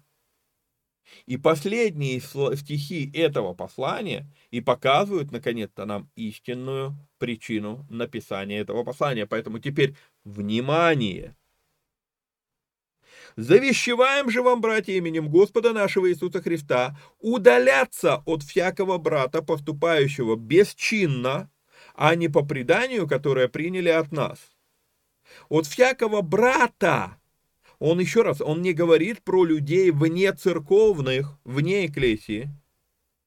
[1.28, 9.28] И последние стихи этого послания и показывают, наконец-то, нам истинную причину написания этого послания.
[9.28, 11.36] Поэтому теперь внимание!
[13.38, 21.51] Завещеваем же вам, братья, именем Господа нашего Иисуса Христа, удаляться от всякого брата, поступающего бесчинно,
[21.96, 24.39] а не по преданию, которое приняли от нас.
[25.50, 27.18] От всякого брата,
[27.80, 32.50] он еще раз, он не говорит про людей вне церковных, вне экклесии,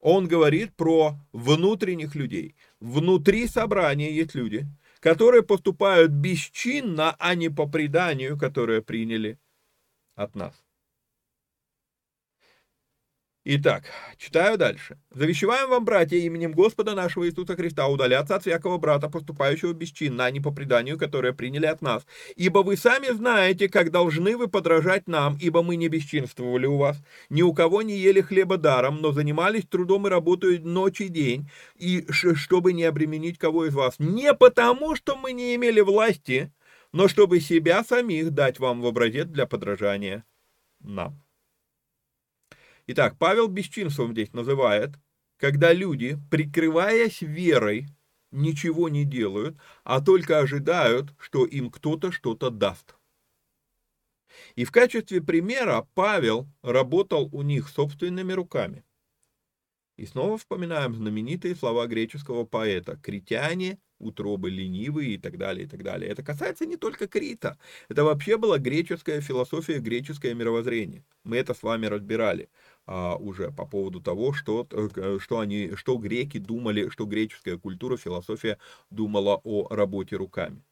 [0.01, 2.55] он говорит про внутренних людей.
[2.81, 4.67] Внутри собрания есть люди,
[5.01, 9.39] которые поступают бесчинно, а не по преданию, которое приняли
[10.15, 10.55] от нас.
[13.51, 13.85] Итак,
[14.19, 14.99] читаю дальше.
[15.11, 20.31] «Завещеваем вам, братья, именем Господа нашего Иисуса Христа, удаляться от всякого брата, поступающего бесчинно, а
[20.31, 22.07] не по преданию, которое приняли от нас.
[22.37, 26.99] Ибо вы сами знаете, как должны вы подражать нам, ибо мы не бесчинствовали у вас,
[27.31, 31.49] ни у кого не ели хлеба даром, но занимались трудом и работой ночь и день,
[31.75, 33.95] и чтобы не обременить кого из вас.
[33.99, 36.53] Не потому, что мы не имели власти,
[36.93, 40.27] но чтобы себя самих дать вам в образец для подражания
[40.81, 41.28] нам».
[42.91, 44.95] Итак, Павел бесчинством здесь называет,
[45.37, 47.87] когда люди, прикрываясь верой,
[48.31, 52.97] ничего не делают, а только ожидают, что им кто-то что-то даст.
[54.55, 58.87] И в качестве примера Павел работал у них собственными руками.
[59.99, 65.83] И снова вспоминаем знаменитые слова греческого поэта «Критяне утробы ленивые и так далее, и так
[65.83, 66.11] далее.
[66.11, 67.59] Это касается не только Крита.
[67.89, 71.05] Это вообще была греческая философия, греческое мировоззрение.
[71.25, 72.49] Мы это с вами разбирали
[72.87, 77.97] а, уже по поводу того, что, э, что, они, что греки думали, что греческая культура,
[77.97, 78.59] философия
[78.91, 80.63] думала о работе руками.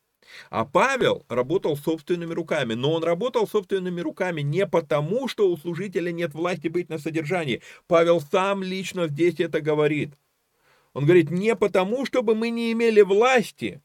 [0.50, 6.10] А Павел работал собственными руками, но он работал собственными руками не потому, что у служителя
[6.10, 7.62] нет власти быть на содержании.
[7.86, 10.14] Павел сам лично здесь это говорит–
[10.96, 13.82] он говорит, не потому, чтобы мы не имели власти,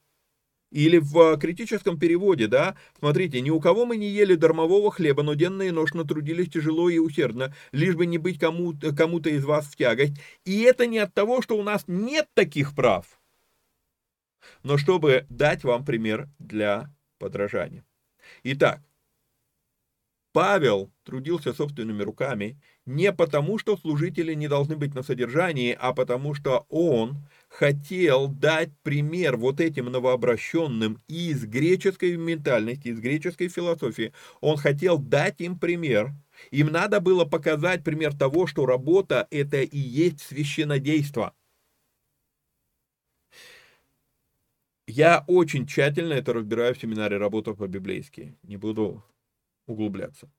[0.69, 5.21] или в а, критическом переводе, да, смотрите, ни у кого мы не ели дармового хлеба,
[5.21, 9.43] но денно и ношно трудились тяжело и усердно, лишь бы не быть кому-то кому из
[9.43, 10.13] вас в тягость.
[10.45, 13.19] И это не от того, что у нас нет таких прав,
[14.63, 17.83] но чтобы дать вам пример для подражания.
[18.43, 18.81] Итак,
[20.31, 22.57] Павел трудился собственными руками
[22.91, 28.69] не потому, что служители не должны быть на содержании, а потому что он хотел дать
[28.83, 34.13] пример вот этим новообращенным из греческой ментальности, из греческой философии.
[34.41, 36.11] Он хотел дать им пример.
[36.51, 41.33] Им надо было показать пример того, что работа– это и есть священодейство.
[44.87, 48.35] Я очень тщательно это разбираю в семинаре «Работа по-библейски».
[48.43, 49.03] Не буду
[49.65, 50.29] углубляться.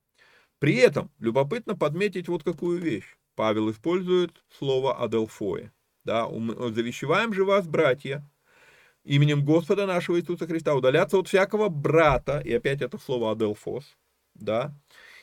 [0.62, 3.16] При этом любопытно подметить вот какую вещь.
[3.34, 5.72] Павел использует слово «аделфое».
[6.04, 8.24] Да, «Завещеваем же вас, братья,
[9.02, 13.96] именем Господа нашего Иисуса Христа, удаляться от всякого брата», и опять это слово «аделфос»,
[14.34, 14.72] да,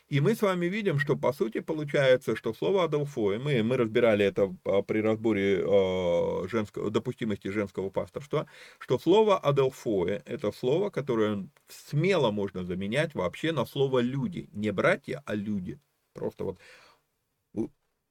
[0.10, 4.26] и мы с вами видим, что по сути получается, что слово «аделфой», мы, мы разбирали
[4.26, 8.48] это а, при разборе э, женского, допустимости женского пасторства,
[8.80, 14.50] что слово «аделфой»— это слово, которое смело можно заменять вообще на слово «люди».
[14.54, 15.80] Не братья, а люди.
[16.14, 16.60] Просто вот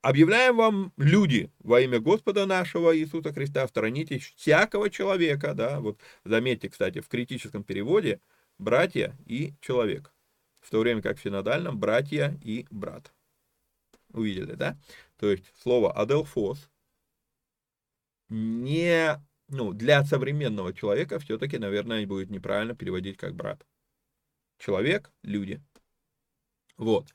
[0.00, 6.68] Объявляем вам, люди, во имя Господа нашего Иисуса Христа, сторонитесь всякого человека, да, вот заметьте,
[6.68, 8.20] кстати, в критическом переводе,
[8.58, 10.12] братья и человек
[10.60, 13.12] в то время как в синодальном братья и брат.
[14.12, 14.76] Увидели, да?
[15.16, 16.68] То есть слово аделфос
[18.28, 23.66] не, ну, для современного человека все-таки, наверное, будет неправильно переводить как брат.
[24.58, 25.62] Человек, люди.
[26.78, 27.08] Вот.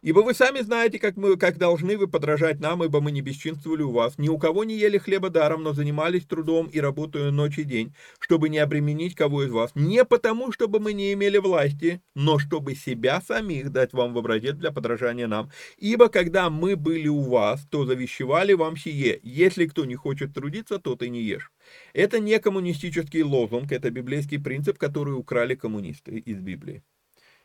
[0.00, 3.82] Ибо вы сами знаете, как, мы, как должны вы подражать нам, ибо мы не бесчинствовали
[3.82, 4.18] у вас.
[4.18, 7.94] Ни у кого не ели хлеба даром, но занимались трудом и работая ночь и день,
[8.18, 9.72] чтобы не обременить кого из вас.
[9.74, 14.56] Не потому, чтобы мы не имели власти, но чтобы себя самих дать вам в образец
[14.56, 15.50] для подражания нам.
[15.76, 19.20] Ибо когда мы были у вас, то завещевали вам сие.
[19.22, 21.50] Если кто не хочет трудиться, тот и не ешь.
[21.92, 26.82] Это не коммунистический лозунг, это библейский принцип, который украли коммунисты из Библии.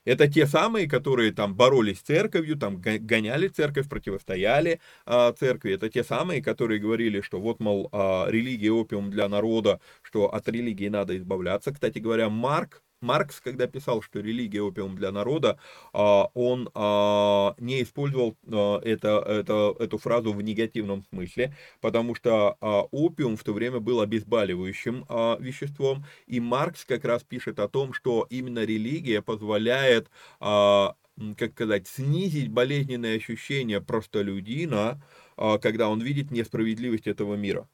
[0.06, 5.74] Это те самые, которые там боролись с церковью, там гоняли церковь, противостояли а, церкви.
[5.74, 10.48] Это те самые, которые говорили, что вот, мол, а, религия опиум для народа, что от
[10.48, 11.74] религии надо избавляться.
[11.74, 15.58] Кстати говоря, Марк Маркс, когда писал, что религия опиум для народа,
[15.94, 22.58] а, он а, не использовал а, это, это, эту фразу в негативном смысле, потому что
[22.92, 25.06] опиум в то время был обезболивающим
[25.40, 32.50] веществом, и Маркс как раз пишет о том, что именно религия позволяет как сказать, снизить
[32.50, 35.02] болезненные ощущения простолюдина,
[35.36, 37.68] когда он видит несправедливость этого мира.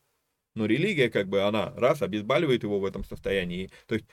[0.55, 3.69] Но религия, как бы, она, раз, обезболивает его в этом состоянии.
[3.87, 4.05] То есть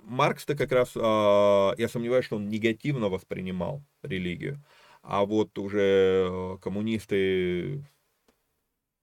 [0.00, 4.62] Маркс-то как раз, а, я сомневаюсь, что он негативно воспринимал религию.
[5.02, 7.84] А вот уже э, коммунисты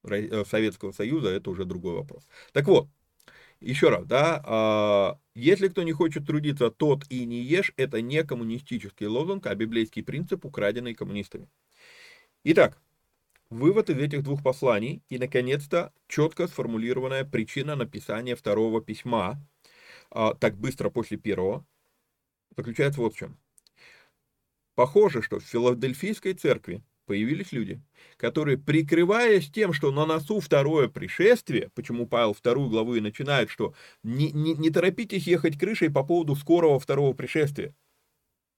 [0.04, 2.28] э, Советского Союза, это уже другой вопрос.
[2.52, 2.90] Так вот,
[3.62, 8.24] еще раз, да, а, если кто не хочет трудиться, тот и не ешь, это не
[8.24, 11.50] коммунистический лозунг, а библейский принцип, украденный коммунистами.
[12.44, 12.80] Итак,
[13.50, 19.42] вывод из этих двух посланий и, наконец-то, четко сформулированная причина написания второго письма
[20.12, 21.66] а, так быстро после первого,
[22.56, 23.38] заключается вот в чем.
[24.76, 27.82] Похоже, что в Филадельфийской церкви появились люди,
[28.18, 33.74] которые, прикрываясь тем, что на носу второе пришествие, почему Павел вторую главу и начинает, что
[34.04, 37.74] не, не, не торопитесь ехать крышей по поводу скорого второго пришествия.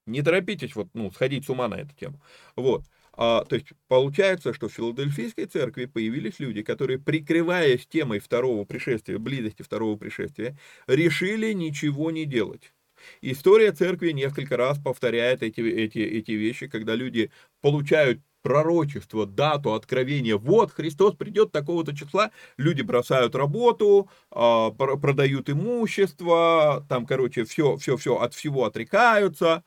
[0.06, 2.20] Не торопитесь вот, ну, сходить с ума на эту тему.
[2.56, 2.84] Вот.
[3.20, 9.18] А, то есть получается, что в Филадельфийской церкви появились люди, которые, прикрываясь темой второго пришествия,
[9.18, 10.56] близости второго пришествия,
[10.86, 12.72] решили ничего не делать.
[13.20, 20.36] История церкви несколько раз повторяет эти, эти, эти вещи, когда люди получают пророчество, дату откровения,
[20.36, 27.96] вот Христос придет такого-то числа, люди бросают работу, а, продают имущество, там, короче, все, все,
[27.96, 29.64] все, от всего отрекаются,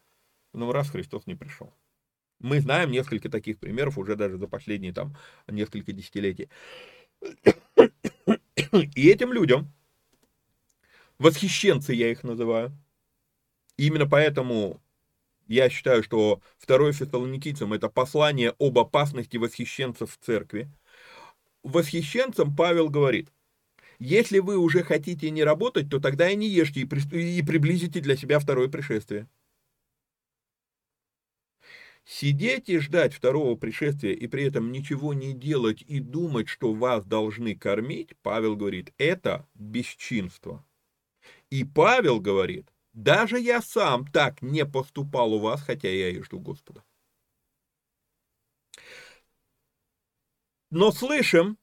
[0.54, 1.74] но раз Христос не пришел.
[2.42, 5.16] Мы знаем несколько таких примеров уже даже за последние там
[5.48, 6.50] несколько десятилетий.
[8.96, 9.72] И этим людям,
[11.20, 12.72] восхищенцы я их называю,
[13.78, 14.82] именно поэтому
[15.48, 20.72] я считаю, что второе Фессалоникийцам это послание об опасности восхищенцев в церкви.
[21.64, 23.30] Восхищенцам Павел говорит,
[24.00, 28.00] если вы уже хотите не работать, то тогда и не ешьте, и, при, и приблизите
[28.00, 29.28] для себя второе пришествие.
[32.14, 37.05] Сидеть и ждать второго пришествия и при этом ничего не делать и думать, что вас
[37.05, 40.66] должны кормить, Павел говорит, это бесчинство.
[41.49, 46.39] И Павел говорит, даже я сам так не поступал у вас, хотя я и жду
[46.39, 46.84] Господа.
[50.70, 51.57] Но слышим,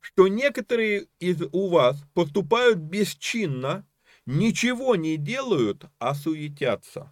[0.00, 3.88] что некоторые из у вас поступают бесчинно,
[4.26, 7.10] ничего не делают, а суетятся.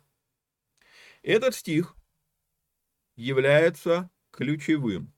[1.23, 1.96] Этот стих
[3.17, 5.13] является ключевым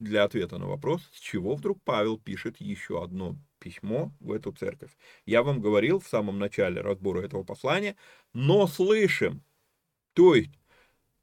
[0.00, 4.90] для ответа на вопрос, с чего вдруг Павел пишет еще одно письмо в эту церковь.
[5.26, 7.96] Я вам говорил в самом начале разбора этого послания,
[8.34, 9.42] но слышим,
[10.14, 10.52] то есть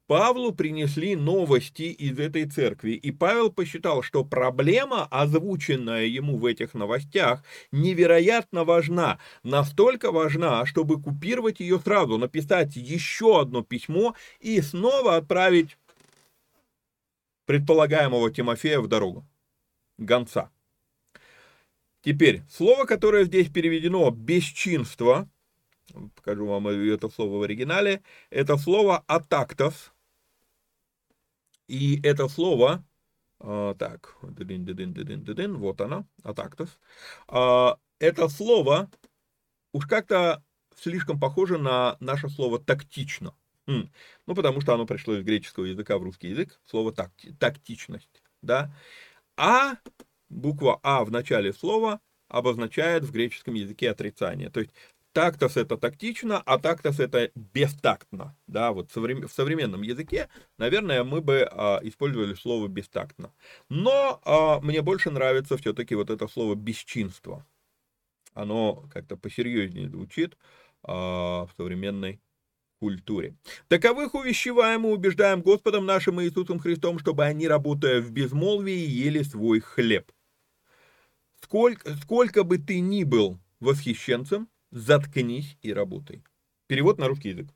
[0.07, 6.73] Павлу принесли новости из этой церкви, и Павел посчитал, что проблема, озвученная ему в этих
[6.73, 15.15] новостях, невероятно важна, настолько важна, чтобы купировать ее сразу, написать еще одно письмо и снова
[15.15, 15.77] отправить
[17.45, 19.27] предполагаемого Тимофея в дорогу,
[19.97, 20.51] гонца.
[22.01, 25.29] Теперь, слово, которое здесь переведено «бесчинство»,
[26.15, 29.91] покажу вам это слово в оригинале, это слово «атактос»,
[31.67, 32.83] и это слово,
[33.39, 36.79] э, так, вот оно, «атактос»,
[37.27, 37.67] э,
[37.99, 38.89] это слово
[39.73, 40.43] уж как-то
[40.75, 43.35] слишком похоже на наше слово «тактично».
[43.67, 48.73] Ну, потому что оно пришло из греческого языка в русский язык, слово такти, тактичность, да.
[49.37, 49.77] А
[50.29, 54.49] буква А в начале слова обозначает в греческом языке отрицание.
[54.49, 54.71] То есть
[55.13, 58.35] тактос это тактично, а тактос это бестактно.
[58.47, 63.33] Да, вот в современном языке, наверное, мы бы а, использовали слово бестактно.
[63.69, 67.45] Но а, мне больше нравится все-таки вот это слово бесчинство.
[68.33, 70.37] Оно как-то посерьезнее звучит
[70.83, 72.21] а, в современной
[72.81, 73.35] культуре.
[73.67, 79.59] Таковых увещеваем и убеждаем Господом нашим Иисусом Христом, чтобы они, работая в безмолвии, ели свой
[79.59, 80.11] хлеб.
[81.43, 86.23] Сколько, сколько бы ты ни был восхищенцем, заткнись и работай.
[86.67, 87.49] Перевод на русский язык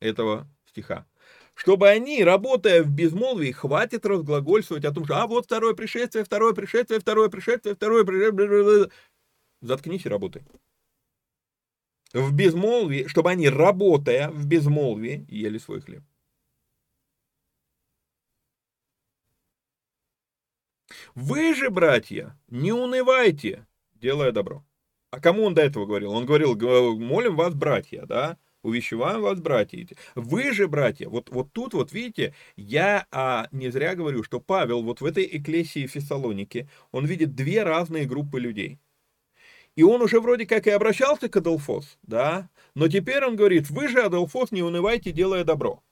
[0.00, 1.06] этого стиха.
[1.54, 6.52] Чтобы они, работая в безмолвии, хватит разглагольствовать о том, что а вот второе пришествие, второе
[6.52, 8.90] пришествие, второе пришествие, второе пришествие.
[9.60, 10.42] Заткнись и работай.
[12.12, 16.02] В безмолвии, чтобы они, работая в безмолвии, ели свой хлеб.
[21.14, 24.64] Вы же, братья, не унывайте, делая добро.
[25.10, 26.12] А кому он до этого говорил?
[26.12, 26.54] Он говорил,
[26.98, 29.86] молим вас, братья, да, увещеваем вас, братья.
[30.14, 34.82] Вы же, братья, вот, вот тут вот, видите, я а, не зря говорю, что Павел
[34.82, 38.78] вот в этой эклесии Фессалоники, он видит две разные группы людей.
[39.76, 43.88] И он уже вроде как и обращался к Аделфос, да, но теперь он говорит, вы
[43.88, 45.82] же, Аделфос, не унывайте, делая добро.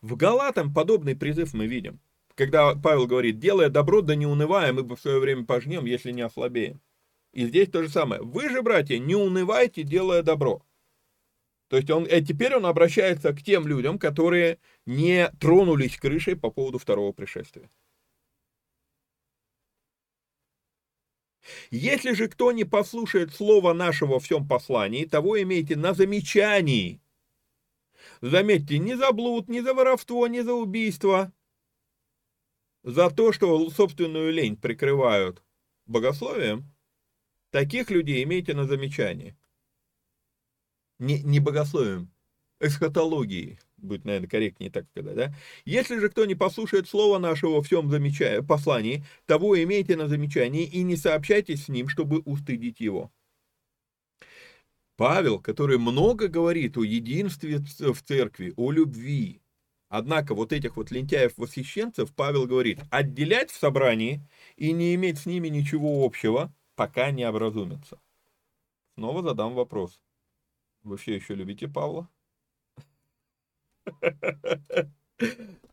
[0.00, 2.00] В Галатам подобный призыв мы видим
[2.36, 6.12] когда Павел говорит, делая добро, да не унывая, мы бы в свое время пожнем, если
[6.12, 6.80] не ослабеем.
[7.32, 8.22] И здесь то же самое.
[8.22, 10.62] Вы же, братья, не унывайте, делая добро.
[11.68, 16.50] То есть он, э, теперь он обращается к тем людям, которые не тронулись крышей по
[16.50, 17.68] поводу второго пришествия.
[21.70, 27.00] Если же кто не послушает слова нашего во всем послании, того имейте на замечании.
[28.20, 31.32] Заметьте, не за блуд, не за воровство, не за убийство,
[32.82, 35.42] за то, что собственную лень прикрывают
[35.86, 36.72] богословием,
[37.50, 39.36] таких людей имейте на замечании.
[40.98, 42.10] Не, не богословием,
[42.60, 45.34] эсхатологией, будет, наверное, корректнее так сказать, да?
[45.64, 50.64] Если же кто не послушает слова нашего в всем замечая, послании, того имейте на замечании
[50.64, 53.10] и не сообщайтесь с ним, чтобы устыдить его.
[54.96, 59.42] Павел, который много говорит о единстве в церкви, о любви,
[59.88, 64.22] однако вот этих вот лентяев-восхищенцев Павел говорит, отделять в собрании
[64.56, 68.00] и не иметь с ними ничего общего, пока не образумятся.
[68.94, 70.00] Снова задам вопрос.
[70.82, 72.08] Вы все еще любите Павла?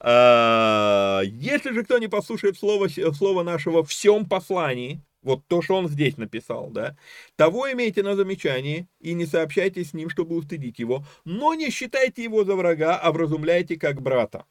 [0.05, 5.87] А, если же кто не послушает слово, слово нашего всем послании, вот то, что он
[5.87, 6.97] здесь написал, да,
[7.37, 12.21] того имейте на замечании и не сообщайте с ним, чтобы устыдить его, но не считайте
[12.21, 14.45] его за врага, а вразумляйте как брата.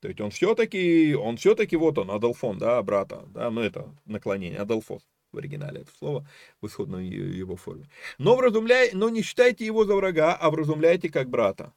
[0.00, 4.60] То есть он все-таки, он все-таки, вот он, Адолфон, да, брата, да, ну это наклонение,
[4.60, 6.26] Адолфос в оригинале это слово,
[6.60, 7.88] в исходной его форме.
[8.18, 11.72] Но, вразумляй, но не считайте его за врага, а вразумляйте как брата.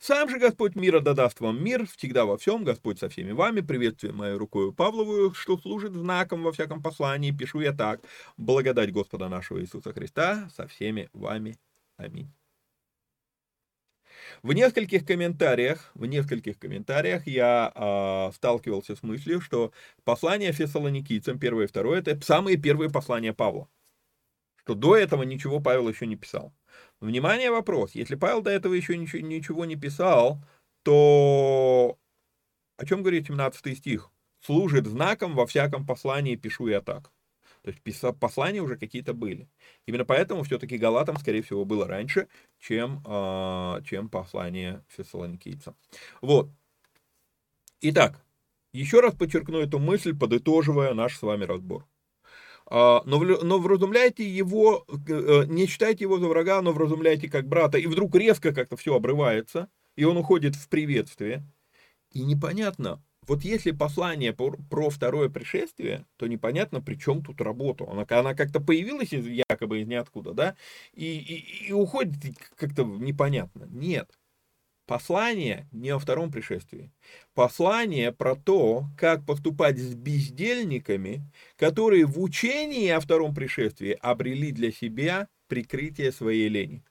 [0.00, 4.14] Сам же Господь мира додаст вам мир, всегда во всем, Господь со всеми вами, приветствую
[4.14, 8.00] мою рукою Павловую, что служит знаком во всяком послании, пишу я так,
[8.36, 11.58] благодать Господа нашего Иисуса Христа со всеми вами.
[11.96, 12.30] Аминь.
[14.42, 19.72] В нескольких комментариях, в нескольких комментариях я э, сталкивался с мыслью, что
[20.04, 23.68] послание фессалоникийцам, первое и второе, это самые первые послания Павла.
[24.56, 26.52] Что до этого ничего Павел еще не писал.
[27.02, 27.96] Внимание, вопрос.
[27.96, 30.38] Если Павел до этого еще ничего, ничего не писал,
[30.84, 31.98] то
[32.76, 34.12] о чем говорит 17 стих?
[34.40, 37.10] Служит знаком во всяком послании, пишу я так.
[37.62, 39.48] То есть послания уже какие-то были.
[39.84, 42.28] Именно поэтому все-таки Галатам, скорее всего, было раньше,
[42.60, 45.74] чем, э, чем послание фессалоникийцам.
[46.20, 46.50] Вот.
[47.80, 48.24] Итак,
[48.72, 51.84] еще раз подчеркну эту мысль, подытоживая наш с вами разбор.
[52.74, 57.76] А, но, но вразумляйте его, э, не считайте его за врага, но вразумляйте как брата.
[57.76, 61.44] И вдруг резко как-то все обрывается, и он уходит в приветствие.
[62.12, 67.84] И непонятно, вот если послание про второе пришествие, то непонятно, при чем тут работа.
[67.90, 70.56] Она, она как-то появилась из, якобы из ниоткуда, да,
[70.94, 72.14] и, и, и уходит
[72.56, 73.68] как-то непонятно.
[73.70, 74.08] Нет
[74.86, 76.90] послание не о втором пришествии.
[77.34, 81.24] Послание про то, как поступать с бездельниками,
[81.56, 86.84] которые в учении о втором пришествии обрели для себя прикрытие своей лени.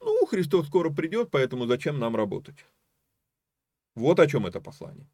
[0.00, 2.64] Ну, Христос скоро придет, поэтому зачем нам работать?
[3.94, 5.06] Вот о чем это послание.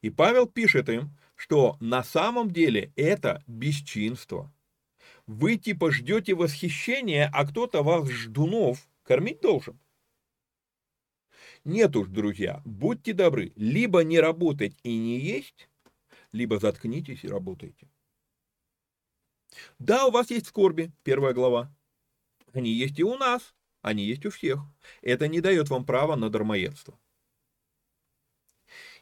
[0.00, 4.52] И Павел пишет им, что на самом деле это бесчинство.
[5.26, 9.78] Вы типа ждете восхищения, а кто-то вас, ждунов, кормить должен.
[11.64, 15.68] Нет уж, друзья, будьте добры, либо не работать и не есть,
[16.32, 17.88] либо заткнитесь и работайте.
[19.78, 21.74] Да, у вас есть скорби, первая глава.
[22.52, 24.60] Они есть и у нас, они есть у всех.
[25.02, 26.98] Это не дает вам права на дармоедство.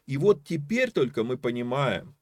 [0.07, 2.17] И вот теперь только мы понимаем,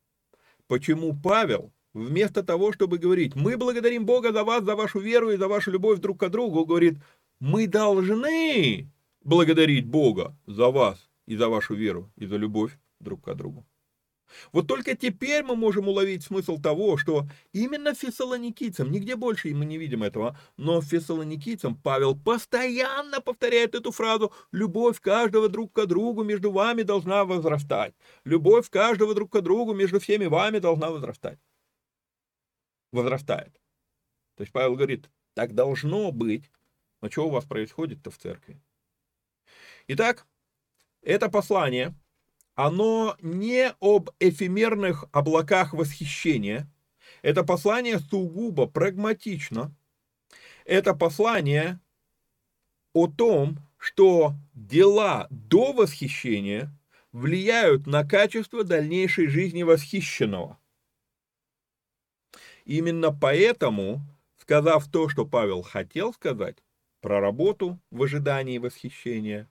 [0.66, 5.36] почему Павел, вместо того, чтобы говорить, мы благодарим Бога за вас, за вашу веру и
[5.36, 6.98] за вашу любовь друг к другу, говорит,
[7.38, 8.90] мы должны
[9.26, 13.66] благодарить Бога за вас и за вашу веру, и за любовь друг к другу.
[14.52, 19.78] Вот только теперь мы можем уловить смысл того, что именно фессалоникийцам, нигде больше мы не
[19.78, 26.52] видим этого, но фессалоникийцам Павел постоянно повторяет эту фразу «Любовь каждого друг к другу между
[26.52, 27.94] вами должна возрастать».
[28.24, 31.38] Любовь каждого друг к другу между всеми вами должна возрастать.
[32.92, 33.52] Возрастает.
[34.36, 36.50] То есть Павел говорит, так должно быть.
[37.00, 38.60] Но что у вас происходит-то в церкви?
[39.88, 40.26] Итак,
[41.02, 41.94] это послание,
[42.54, 46.68] оно не об эфемерных облаках восхищения,
[47.22, 49.72] это послание сугубо прагматично,
[50.64, 51.78] это послание
[52.94, 56.72] о том, что дела до восхищения
[57.12, 60.58] влияют на качество дальнейшей жизни восхищенного.
[62.64, 64.00] Именно поэтому,
[64.38, 66.56] сказав то, что Павел хотел сказать
[67.00, 69.48] про работу в ожидании восхищения,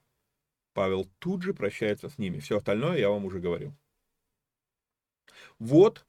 [0.76, 2.40] Павел тут же прощается с ними.
[2.40, 3.74] Все остальное я вам уже говорил.
[5.58, 6.06] Вот,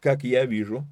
[0.00, 0.84] как я вижу,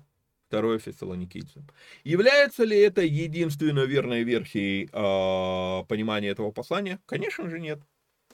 [0.47, 1.69] второе фессалоникийцам.
[2.05, 7.01] Является ли это единственной верной версией э, понимания этого послания?
[7.07, 7.81] Конечно же нет.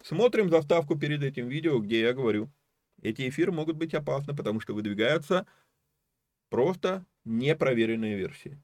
[0.02, 2.50] Смотрим заставку перед этим видео, где я говорю,
[3.00, 5.46] эти эфиры могут быть опасны, потому что выдвигаются
[6.50, 8.60] просто непроверенные версии.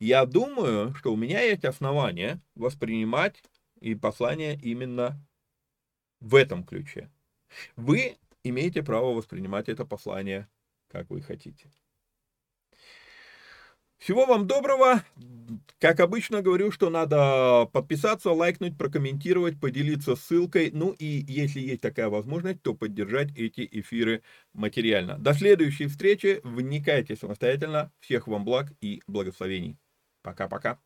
[0.00, 3.44] Я думаю, что у меня есть основания воспринимать
[3.80, 5.18] и послание именно
[6.20, 7.10] в этом ключе.
[7.76, 10.48] Вы имеете право воспринимать это послание,
[10.88, 11.70] как вы хотите.
[14.00, 15.04] Всего вам доброго.
[15.78, 20.70] Как обычно говорю, что надо подписаться, лайкнуть, прокомментировать, поделиться ссылкой.
[20.72, 24.22] Ну и если есть такая возможность, то поддержать эти эфиры
[24.54, 25.18] материально.
[25.18, 26.40] До следующей встречи.
[26.44, 27.92] Вникайте самостоятельно.
[28.00, 29.76] Всех вам благ и благословений.
[30.22, 30.78] Пока-пока.